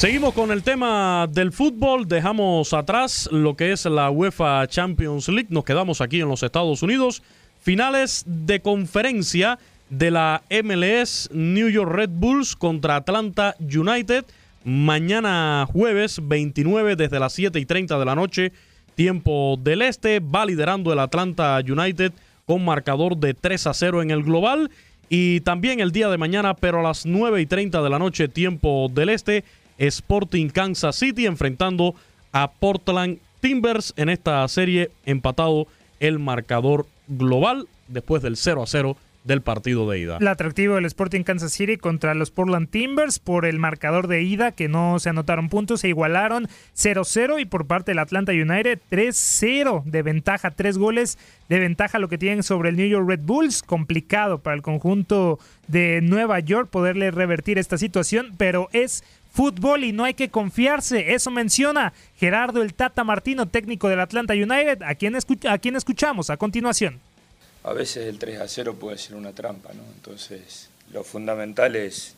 Seguimos 0.00 0.32
con 0.32 0.50
el 0.50 0.62
tema 0.62 1.26
del 1.30 1.52
fútbol, 1.52 2.08
dejamos 2.08 2.72
atrás 2.72 3.28
lo 3.30 3.54
que 3.54 3.72
es 3.72 3.84
la 3.84 4.10
UEFA 4.10 4.66
Champions 4.66 5.28
League, 5.28 5.48
nos 5.50 5.64
quedamos 5.64 6.00
aquí 6.00 6.22
en 6.22 6.28
los 6.28 6.42
Estados 6.42 6.82
Unidos. 6.82 7.22
Finales 7.60 8.24
de 8.26 8.60
conferencia 8.60 9.58
de 9.90 10.10
la 10.10 10.42
MLS 10.62 11.28
New 11.32 11.68
York 11.68 11.90
Red 11.92 12.10
Bulls 12.14 12.56
contra 12.56 12.96
Atlanta 12.96 13.56
United. 13.60 14.24
Mañana 14.64 15.66
jueves 15.70 16.20
29 16.22 16.96
desde 16.96 17.20
las 17.20 17.34
7 17.34 17.58
y 17.60 17.66
30 17.66 17.98
de 17.98 18.04
la 18.06 18.14
noche, 18.14 18.52
tiempo 18.94 19.58
del 19.62 19.82
este, 19.82 20.20
va 20.20 20.46
liderando 20.46 20.92
el 20.92 20.98
Atlanta 20.98 21.58
United 21.66 22.12
con 22.46 22.64
marcador 22.64 23.16
de 23.16 23.34
3 23.34 23.66
a 23.68 23.74
0 23.74 24.02
en 24.02 24.10
el 24.10 24.22
global. 24.22 24.70
Y 25.08 25.40
también 25.40 25.80
el 25.80 25.92
día 25.92 26.08
de 26.08 26.18
mañana, 26.18 26.54
pero 26.54 26.80
a 26.80 26.82
las 26.82 27.06
9 27.06 27.40
y 27.40 27.46
30 27.46 27.82
de 27.82 27.90
la 27.90 27.98
noche, 27.98 28.28
tiempo 28.28 28.88
del 28.92 29.08
este, 29.08 29.44
Sporting 29.78 30.48
Kansas 30.48 30.96
City 30.96 31.26
enfrentando 31.26 31.94
a 32.32 32.50
Portland 32.50 33.18
Timbers 33.40 33.94
en 33.96 34.08
esta 34.08 34.46
serie 34.48 34.90
empatado 35.06 35.66
el 35.98 36.18
marcador 36.18 36.86
global 37.08 37.66
después 37.88 38.22
del 38.22 38.36
0 38.36 38.62
a 38.62 38.66
0 38.66 38.96
del 39.24 39.42
partido 39.42 39.88
de 39.90 39.98
ida. 39.98 40.18
El 40.18 40.28
atractivo 40.28 40.76
del 40.76 40.86
Sporting 40.86 41.22
Kansas 41.22 41.52
City 41.52 41.76
contra 41.76 42.14
los 42.14 42.30
Portland 42.30 42.70
Timbers 42.70 43.18
por 43.18 43.44
el 43.44 43.58
marcador 43.58 44.06
de 44.06 44.22
ida 44.22 44.52
que 44.52 44.68
no 44.68 44.98
se 44.98 45.10
anotaron 45.10 45.48
puntos, 45.48 45.80
se 45.80 45.88
igualaron 45.88 46.48
0-0 46.76 47.40
y 47.40 47.44
por 47.44 47.66
parte 47.66 47.90
del 47.90 47.98
Atlanta 47.98 48.32
United 48.32 48.80
3-0 48.90 49.84
de 49.84 50.02
ventaja, 50.02 50.52
tres 50.52 50.78
goles 50.78 51.18
de 51.48 51.58
ventaja 51.58 51.98
lo 51.98 52.08
que 52.08 52.18
tienen 52.18 52.42
sobre 52.42 52.70
el 52.70 52.76
New 52.76 52.88
York 52.88 53.08
Red 53.08 53.20
Bulls, 53.22 53.62
complicado 53.62 54.38
para 54.38 54.56
el 54.56 54.62
conjunto 54.62 55.38
de 55.68 56.00
Nueva 56.02 56.40
York 56.40 56.70
poderle 56.70 57.10
revertir 57.10 57.58
esta 57.58 57.76
situación, 57.76 58.34
pero 58.38 58.68
es 58.72 59.04
fútbol 59.32 59.84
y 59.84 59.92
no 59.92 60.04
hay 60.04 60.14
que 60.14 60.30
confiarse. 60.30 61.14
Eso 61.14 61.30
menciona 61.30 61.92
Gerardo 62.16 62.62
el 62.62 62.74
Tata 62.74 63.04
Martino, 63.04 63.46
técnico 63.46 63.88
del 63.88 64.00
Atlanta 64.00 64.34
United, 64.34 64.82
a 64.82 64.94
quien, 64.94 65.16
a 65.16 65.58
quien 65.58 65.76
escuchamos 65.76 66.30
a 66.30 66.36
continuación 66.36 67.00
a 67.70 67.72
veces 67.72 68.08
el 68.08 68.18
3 68.18 68.40
a 68.40 68.48
0 68.48 68.74
puede 68.80 68.98
ser 68.98 69.14
una 69.14 69.32
trampa, 69.32 69.72
¿no? 69.72 69.84
Entonces, 69.94 70.68
lo 70.92 71.04
fundamental 71.04 71.76
es 71.76 72.16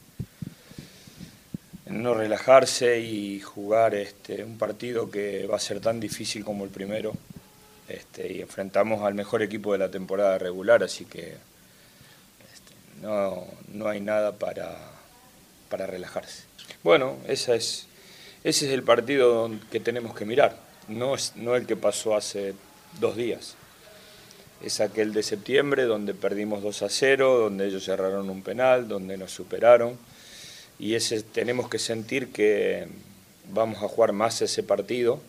no 1.85 2.15
relajarse 2.15 3.01
y 3.01 3.39
jugar 3.41 3.95
este, 3.95 4.45
un 4.45 4.57
partido 4.57 5.11
que 5.11 5.47
va 5.47 5.57
a 5.57 5.61
ser 5.61 5.81
tan 5.81 6.01
difícil 6.01 6.43
como 6.43 6.65
el 6.65 6.71
primero. 6.71 7.13
Este, 7.87 8.33
y 8.33 8.41
enfrentamos 8.41 9.03
al 9.03 9.13
mejor 9.13 9.43
equipo 9.43 9.73
de 9.73 9.79
la 9.79 9.91
temporada 9.91 10.39
regular, 10.39 10.83
así 10.83 11.05
que 11.05 11.37
este, 12.55 13.03
no, 13.03 13.45
no, 13.75 13.89
hay 13.89 14.01
nada 14.01 14.33
para, 14.33 14.75
para 15.69 15.87
relajarse. 15.87 16.45
Bueno, 16.83 17.19
esa 17.29 17.55
es, 17.55 17.87
ese 18.43 18.69
es 18.69 18.73
el 18.73 18.85
partido 18.85 19.51
que 19.71 19.81
tenemos 19.81 20.15
que 20.15 20.25
mirar, 20.25 20.57
no, 20.89 21.15
es, 21.15 21.35
no 21.37 21.57
el 21.57 21.67
que 21.67 21.77
pasó 21.77 22.17
hace 22.17 22.55
dos 22.99 23.17
días 23.17 23.57
es 24.65 24.81
aquel 24.81 25.13
de 25.13 25.23
septiembre 25.23 25.85
donde 25.85 26.15
perdimos 26.15 26.63
2 26.63 26.83
a 26.83 26.89
0, 26.89 27.39
donde 27.39 27.67
ellos 27.67 27.85
cerraron 27.85 28.31
un 28.31 28.43
penal, 28.43 28.89
donde 28.89 29.17
nos 29.17 29.33
superaron. 29.33 29.97
Y 30.79 30.95
ese 30.95 31.23
tenemos 31.23 31.69
que 31.69 31.79
sentir 31.79 32.33
que 32.33 32.89
vamos 33.53 33.83
a 33.83 33.89
jugar 33.89 34.13
más 34.13 34.43
ese 34.43 34.63
partido, 34.63 35.21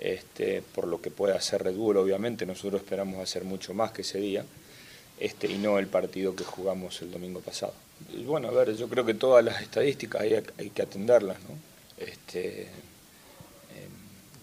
este, 0.00 0.62
por 0.74 0.86
lo 0.86 1.00
que 1.00 1.10
puede 1.10 1.34
hacer 1.34 1.62
Red 1.62 1.78
obviamente. 1.78 2.46
Nosotros 2.46 2.82
esperamos 2.82 3.20
hacer 3.20 3.44
mucho 3.44 3.74
más 3.74 3.92
que 3.92 4.02
ese 4.02 4.18
día, 4.18 4.44
este, 5.18 5.46
y 5.50 5.58
no 5.58 5.78
el 5.78 5.86
partido 5.86 6.34
que 6.36 6.44
jugamos 6.44 7.00
el 7.02 7.10
domingo 7.10 7.40
pasado. 7.40 7.74
Y 8.12 8.24
bueno, 8.24 8.48
a 8.48 8.50
ver, 8.52 8.76
yo 8.76 8.88
creo 8.88 9.04
que 9.04 9.14
todas 9.14 9.44
las 9.44 9.62
estadísticas 9.62 10.22
hay, 10.22 10.42
hay 10.58 10.70
que 10.70 10.82
atenderlas, 10.82 11.38
¿no? 11.40 11.56
Este, 12.04 12.68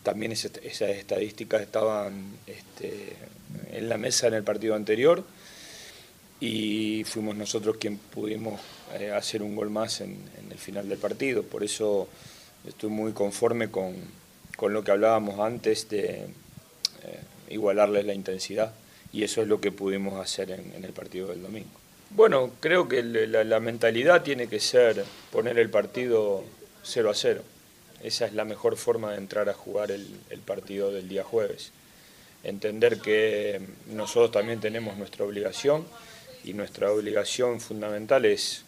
también 0.04 0.32
esas, 0.32 0.52
estadísticas 0.82 1.62
estaban 1.62 2.38
este, 2.48 3.14
en 3.72 3.90
la 3.90 3.98
mesa 3.98 4.28
en 4.28 4.34
el 4.34 4.44
partido 4.44 4.76
anterior 4.76 5.24
y 6.40 7.04
fuimos 7.06 7.36
nosotros 7.36 7.78
quien 7.78 7.98
pudimos 7.98 8.60
eh, 9.00 9.12
hacer 9.12 9.44
un 9.44 9.56
gol 9.56 9.70
más 9.70 10.02
en, 10.02 10.18
el 10.50 10.58
final 10.58 10.90
del 10.90 10.98
partido. 10.98 11.44
Por 11.44 11.64
eso 11.64 12.08
estoy 12.68 12.90
muy 12.90 13.12
conforme 13.12 13.70
con, 13.70 13.96
lo 14.62 14.84
que 14.84 14.92
hablábamos 14.92 15.40
antes 15.40 15.90
de 15.90 16.26
eh, 17.04 17.20
igualarles 17.50 18.06
la 18.06 18.14
intensidad 18.14 18.74
y 19.12 19.24
eso 19.24 19.42
es 19.42 19.48
lo 19.48 19.62
que 19.62 19.72
pudimos 19.72 20.20
hacer 20.20 20.52
en, 20.52 20.84
el 20.84 20.92
partido 20.94 21.28
del 21.28 21.42
domingo. 21.42 21.70
Bueno, 22.12 22.52
creo 22.60 22.88
que 22.88 23.04
la, 23.04 23.44
la 23.44 23.60
mentalidad 23.60 24.24
tiene 24.24 24.48
que 24.48 24.60
ser 24.60 25.06
poner 25.32 25.60
el 25.60 25.70
partido 25.70 26.44
0 26.84 27.10
a 27.10 27.14
0 27.14 27.44
esa 28.04 28.26
es 28.26 28.34
la 28.34 28.46
mejor 28.46 28.78
forma 28.78 29.12
de 29.12 29.18
entrar 29.18 29.50
a 29.50 29.54
jugar 29.54 29.92
el, 29.92 30.08
partido 30.46 30.92
del 30.92 31.10
día 31.10 31.24
jueves. 31.24 31.72
Entender 32.44 33.00
que 33.00 33.62
nosotros 33.88 34.32
también 34.32 34.60
tenemos 34.60 34.98
nuestra 34.98 35.26
obligación 35.26 35.86
y 36.44 36.54
nuestra 36.54 36.92
obligación 36.92 37.60
fundamental 37.60 38.26
es 38.26 38.64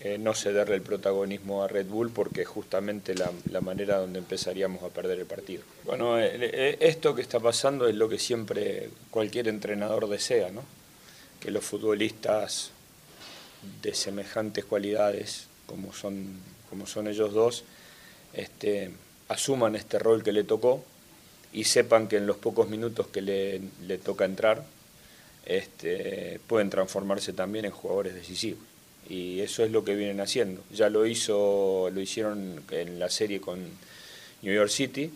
eh, 0.00 0.18
no 0.18 0.34
cederle 0.34 0.74
el 0.74 0.82
protagonismo 0.82 1.62
a 1.62 1.68
Red 1.68 1.86
Bull 1.86 2.10
porque 2.10 2.42
es 2.42 2.48
justamente 2.48 3.14
la, 3.14 3.60
manera 3.60 3.98
donde 3.98 4.18
empezaríamos 4.18 4.82
a 4.82 4.88
perder 4.88 5.20
el 5.20 5.26
partido. 5.26 5.62
Bueno, 5.84 6.18
eh, 6.18 6.30
eh, 6.34 6.76
esto 6.80 7.14
que 7.14 7.22
está 7.22 7.38
pasando 7.38 7.86
es 7.86 7.94
lo 7.94 8.08
que 8.08 8.18
siempre 8.18 8.90
cualquier 9.10 9.46
entrenador 9.46 10.08
desea, 10.08 10.50
¿no? 10.50 10.64
que 11.38 11.52
los 11.52 11.64
futbolistas 11.64 12.72
de 13.80 13.94
semejantes 13.94 14.64
cualidades 14.64 15.46
como 15.66 15.92
son, 15.92 16.40
como 16.68 16.86
son 16.86 17.06
ellos 17.06 17.32
dos, 17.32 17.62
este, 18.32 18.90
asuman 19.28 19.76
este 19.76 20.00
rol 20.00 20.24
que 20.24 20.32
le 20.32 20.42
tocó 20.42 20.84
y 21.52 21.64
sepan 21.64 22.08
que 22.08 22.16
en 22.16 22.26
los 22.26 22.36
pocos 22.36 22.68
minutos 22.68 23.06
que 23.08 23.20
le, 23.22 23.98
toca 23.98 24.24
entrar 24.24 24.64
este, 25.44 26.40
pueden 26.46 26.70
transformarse 26.70 27.32
también 27.32 27.64
en 27.64 27.70
jugadores 27.72 28.14
decisivos. 28.14 28.62
Y 29.08 29.40
eso 29.40 29.64
es 29.64 29.70
lo 29.70 29.84
que 29.84 29.94
vienen 29.94 30.20
haciendo. 30.20 30.62
Ya 30.72 30.88
lo 30.88 31.06
hizo, 31.06 31.90
lo 31.92 32.00
hicieron 32.00 32.62
en 32.70 32.98
la 32.98 33.10
serie 33.10 33.40
con 33.40 33.60
New 34.42 34.54
York 34.54 34.70
City, 34.70 35.10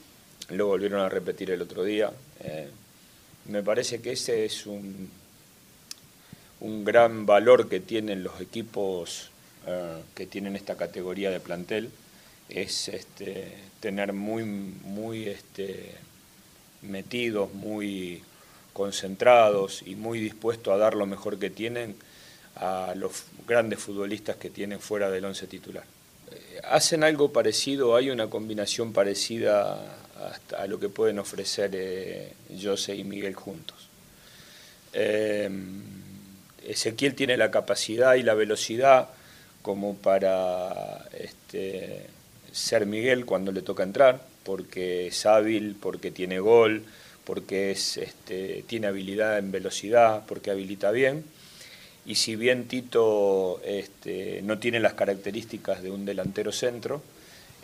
lo 0.51 0.67
volvieron 0.67 1.01
a 1.01 1.09
repetir 1.09 1.51
el 1.51 1.63
otro 1.63 1.85
día. 1.85 2.13
Eh, 2.41 2.69
me 3.47 3.63
parece 3.63 4.01
que 4.01 4.13
ese 4.13 4.45
es 4.45 4.67
un, 4.67 5.09
un 6.61 6.85
gran 6.85 7.27
valor 7.27 7.69
que 7.69 7.81
tienen 7.81 8.25
los 8.25 8.41
equipos 8.41 9.31
eh, 9.67 10.03
que 10.15 10.27
tienen 10.27 10.57
esta 10.57 10.77
categoría 10.77 11.31
de 11.31 11.41
plantel 11.41 11.91
es 12.49 12.89
este, 12.89 13.53
tener 13.81 14.13
muy, 14.13 14.45
muy 14.45 15.29
este, 15.29 15.93
metidos, 16.87 17.53
muy 17.55 18.23
concentrados 18.73 19.83
y 19.87 19.95
muy 19.95 20.21
dispuestos 20.21 20.73
a 20.75 20.77
dar 20.77 20.95
lo 20.95 21.07
mejor 21.07 21.39
que 21.39 21.51
tienen 21.51 21.97
a 22.57 22.95
los 22.97 23.25
grandes 23.47 23.79
futbolistas 23.79 24.37
que 24.37 24.51
tienen 24.51 24.81
fuera 24.81 25.11
del 25.11 25.25
once 25.25 25.47
titular. 25.47 25.85
Eh, 26.31 26.61
hacen 26.65 27.05
algo 27.05 27.33
parecido, 27.33 27.97
hay 27.97 28.11
una 28.11 28.29
combinación 28.29 28.93
parecida 28.93 29.79
a, 30.57 30.67
lo 30.67 30.81
que 30.81 30.89
pueden 30.89 31.19
ofrecer 31.19 31.71
eh, 31.75 32.33
José 32.63 32.97
y 32.97 33.05
Miguel 33.05 33.35
juntos. 33.35 33.89
Eh, 34.93 35.51
Ezequiel 36.67 37.15
tiene 37.15 37.37
la 37.37 37.51
capacidad 37.51 38.15
y 38.15 38.23
la 38.23 38.35
velocidad 38.35 39.09
como 39.63 39.95
para 39.97 41.07
este, 41.19 42.07
ser 42.53 42.87
Miguel 42.87 43.27
cuando 43.27 43.53
le 43.53 43.63
toca 43.63 43.83
entrar, 43.83 44.21
porque 44.47 45.09
es 45.09 45.27
hábil, 45.27 45.77
porque 45.79 46.13
tiene 46.13 46.39
gol, 46.39 46.85
porque 47.25 47.73
es, 47.73 47.97
este, 47.97 48.65
tiene 48.69 48.87
habilidad 48.87 49.39
en 49.39 49.51
velocidad, 49.51 50.25
porque 50.27 50.53
habilita 50.53 50.93
bien. 50.93 51.25
Y 52.07 52.15
si 52.15 52.37
bien 52.37 52.69
Tito 52.69 53.61
este, 53.65 54.41
no 54.43 54.59
tiene 54.61 54.79
las 54.79 54.95
características 54.95 55.83
de 55.83 55.91
un 55.91 56.05
delantero 56.05 56.53
centro, 56.53 57.03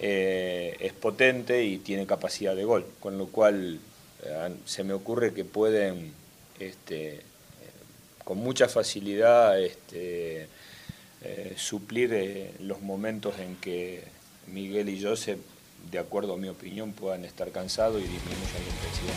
eh, 0.01 0.77
es 0.81 0.93
potente 0.93 1.65
y 1.65 1.79
tiene 1.79 2.07
capacidad 2.07 2.57
de 2.57 2.65
gol, 2.65 2.85
con 2.99 3.17
lo 3.17 3.29
cual 3.29 3.79
eh, 4.25 4.49
se 4.65 4.83
me 4.83 4.93
ocurre 4.93 5.33
que 5.33 5.45
pueden 5.45 6.13
este, 6.59 7.21
con 8.25 8.39
mucha 8.39 8.69
facilidad 8.69 9.57
eh, 9.93 10.49
suplir 11.57 12.51
los 12.59 12.81
momentos 12.81 13.39
en 13.39 13.55
que 13.57 14.03
Miguel 14.49 14.89
y 14.89 15.01
Joseph, 15.01 15.39
de 15.91 15.99
acuerdo 15.99 16.35
a 16.35 16.37
mi 16.37 16.49
opinión, 16.49 16.93
puedan 16.93 17.25
estar 17.25 17.51
cansados 17.51 18.01
y 18.01 18.05
disminuyan 18.05 18.53
la 18.55 18.75
intensidad. 18.75 19.15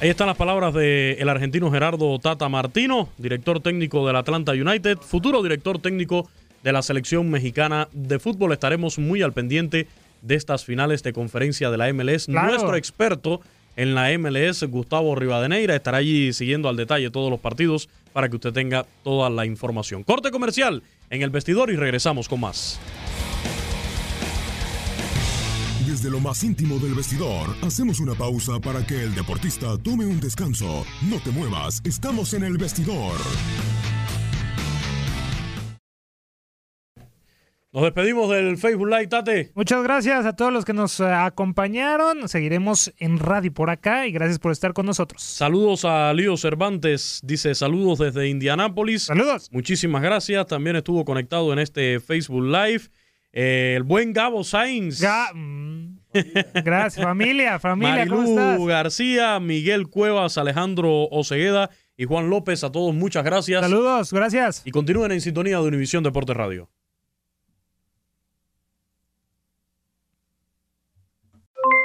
Ahí 0.00 0.10
están 0.10 0.28
las 0.28 0.36
palabras 0.36 0.72
del 0.74 1.28
argentino 1.28 1.72
Gerardo 1.72 2.18
Tata 2.20 2.48
Martino, 2.48 3.08
director 3.18 3.60
técnico 3.60 4.06
del 4.06 4.14
Atlanta 4.14 4.52
United, 4.52 4.98
futuro 4.98 5.42
director 5.42 5.80
técnico 5.80 6.28
de 6.62 6.72
la 6.72 6.82
selección 6.82 7.28
mexicana 7.30 7.88
de 7.92 8.20
fútbol. 8.20 8.52
Estaremos 8.52 8.98
muy 8.98 9.22
al 9.22 9.32
pendiente 9.32 9.88
de 10.22 10.34
estas 10.36 10.64
finales 10.64 11.02
de 11.02 11.12
conferencia 11.12 11.70
de 11.70 11.78
la 11.78 11.92
MLS. 11.92 12.28
Nuestro 12.28 12.76
experto 12.76 13.40
en 13.76 13.94
la 13.94 14.16
MLS, 14.18 14.64
Gustavo 14.64 15.14
Rivadeneira, 15.14 15.74
estará 15.74 15.98
allí 15.98 16.32
siguiendo 16.32 16.68
al 16.68 16.76
detalle 16.76 17.10
todos 17.10 17.30
los 17.30 17.40
partidos 17.40 17.88
para 18.12 18.28
que 18.28 18.36
usted 18.36 18.52
tenga 18.52 18.86
toda 19.02 19.30
la 19.30 19.46
información. 19.46 20.04
Corte 20.04 20.30
comercial 20.30 20.82
en 21.10 21.22
el 21.22 21.30
vestidor 21.30 21.70
y 21.70 21.76
regresamos 21.76 22.28
con 22.28 22.40
más. 22.40 22.80
Desde 25.88 26.10
lo 26.10 26.20
más 26.20 26.44
íntimo 26.44 26.78
del 26.78 26.92
vestidor, 26.92 27.48
hacemos 27.62 27.98
una 27.98 28.12
pausa 28.14 28.60
para 28.60 28.84
que 28.86 29.04
el 29.04 29.14
deportista 29.14 29.78
tome 29.78 30.04
un 30.04 30.20
descanso. 30.20 30.84
No 31.08 31.18
te 31.18 31.30
muevas, 31.30 31.80
estamos 31.82 32.34
en 32.34 32.44
el 32.44 32.58
vestidor. 32.58 33.14
Nos 37.72 37.84
despedimos 37.84 38.28
del 38.28 38.58
Facebook 38.58 38.88
Live, 38.88 39.06
Tate. 39.06 39.52
Muchas 39.54 39.82
gracias 39.82 40.26
a 40.26 40.36
todos 40.36 40.52
los 40.52 40.66
que 40.66 40.74
nos 40.74 41.00
eh, 41.00 41.06
acompañaron. 41.06 42.28
Seguiremos 42.28 42.92
en 42.98 43.18
radio 43.18 43.50
por 43.54 43.70
acá 43.70 44.06
y 44.06 44.12
gracias 44.12 44.38
por 44.38 44.52
estar 44.52 44.74
con 44.74 44.84
nosotros. 44.84 45.22
Saludos 45.22 45.86
a 45.86 46.12
Lío 46.12 46.36
Cervantes, 46.36 47.20
dice 47.24 47.54
saludos 47.54 47.98
desde 47.98 48.28
Indianápolis. 48.28 49.04
Saludos. 49.04 49.48
Muchísimas 49.52 50.02
gracias. 50.02 50.46
También 50.48 50.76
estuvo 50.76 51.06
conectado 51.06 51.50
en 51.54 51.60
este 51.60 51.98
Facebook 51.98 52.44
Live. 52.44 52.90
Eh, 53.32 53.74
el 53.76 53.82
buen 53.82 54.12
Gabo 54.12 54.44
Sainz. 54.44 55.02
Mm. 55.34 55.98
Gracias, 56.64 57.04
familia, 57.04 57.58
familia. 57.58 57.96
Marilú 57.96 58.16
¿cómo 58.16 58.28
estás? 58.28 58.66
García, 58.66 59.40
Miguel 59.40 59.88
Cuevas, 59.88 60.38
Alejandro 60.38 61.04
Ocegueda 61.10 61.70
y 61.96 62.06
Juan 62.06 62.30
López. 62.30 62.64
A 62.64 62.72
todos 62.72 62.94
muchas 62.94 63.24
gracias. 63.24 63.60
Saludos, 63.60 64.12
gracias. 64.12 64.62
Y 64.64 64.70
continúen 64.70 65.12
en 65.12 65.20
sintonía 65.20 65.58
de 65.58 65.68
Univisión 65.68 66.02
Deportes 66.02 66.36
Radio. 66.36 66.70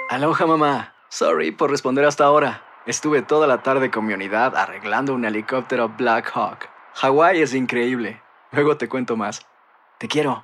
Aloha 0.10 0.46
mamá. 0.46 0.96
Sorry 1.10 1.52
por 1.52 1.72
responder 1.72 2.06
hasta 2.06 2.24
ahora. 2.24 2.64
Estuve 2.86 3.22
toda 3.22 3.48
la 3.48 3.64
tarde 3.64 3.90
con 3.90 4.06
mi 4.06 4.14
unidad 4.14 4.56
arreglando 4.56 5.14
un 5.14 5.26
helicóptero 5.26 5.90
Black 5.90 6.32
Hawk. 6.34 6.70
Hawái 6.96 7.42
es 7.42 7.54
increíble. 7.54 8.22
Luego 8.52 8.78
te 8.78 8.88
cuento 8.88 9.16
más. 9.16 9.46
Te 9.98 10.08
quiero. 10.08 10.44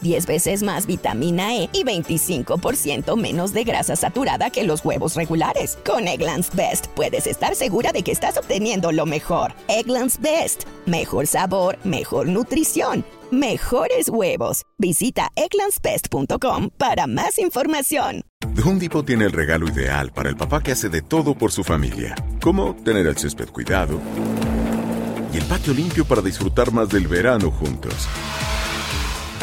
10 0.00 0.26
veces 0.26 0.62
más 0.62 0.86
vitamina 0.86 1.56
E 1.56 1.68
y 1.72 1.84
25% 1.84 3.16
menos 3.16 3.52
de 3.52 3.64
grasa 3.64 3.96
saturada 3.96 4.50
que 4.50 4.64
los 4.64 4.84
huevos 4.84 5.14
regulares. 5.14 5.78
Con 5.84 6.08
Eggland's 6.08 6.54
Best 6.54 6.86
puedes 6.88 7.26
estar 7.26 7.54
segura 7.54 7.92
de 7.92 8.02
que 8.02 8.12
estás 8.12 8.36
obteniendo 8.38 8.92
lo 8.92 9.06
mejor. 9.06 9.52
Eggland's 9.68 10.20
Best. 10.20 10.64
Mejor 10.86 11.26
sabor, 11.26 11.78
mejor 11.84 12.28
nutrición. 12.28 13.04
Mejores 13.30 14.08
huevos. 14.08 14.62
Visita 14.78 15.30
egglandsbest.com 15.34 16.70
para 16.78 17.06
más 17.06 17.38
información. 17.38 18.22
The 18.54 18.62
Home 18.62 19.04
tiene 19.04 19.24
el 19.24 19.32
regalo 19.32 19.68
ideal 19.68 20.12
para 20.12 20.28
el 20.28 20.36
papá 20.36 20.62
que 20.62 20.72
hace 20.72 20.88
de 20.88 21.02
todo 21.02 21.34
por 21.34 21.52
su 21.52 21.64
familia, 21.64 22.14
como 22.40 22.74
tener 22.76 23.06
el 23.06 23.16
césped 23.16 23.48
cuidado 23.50 24.00
y 25.32 25.38
el 25.38 25.44
patio 25.44 25.74
limpio 25.74 26.04
para 26.04 26.22
disfrutar 26.22 26.72
más 26.72 26.88
del 26.88 27.08
verano 27.08 27.50
juntos. 27.50 28.08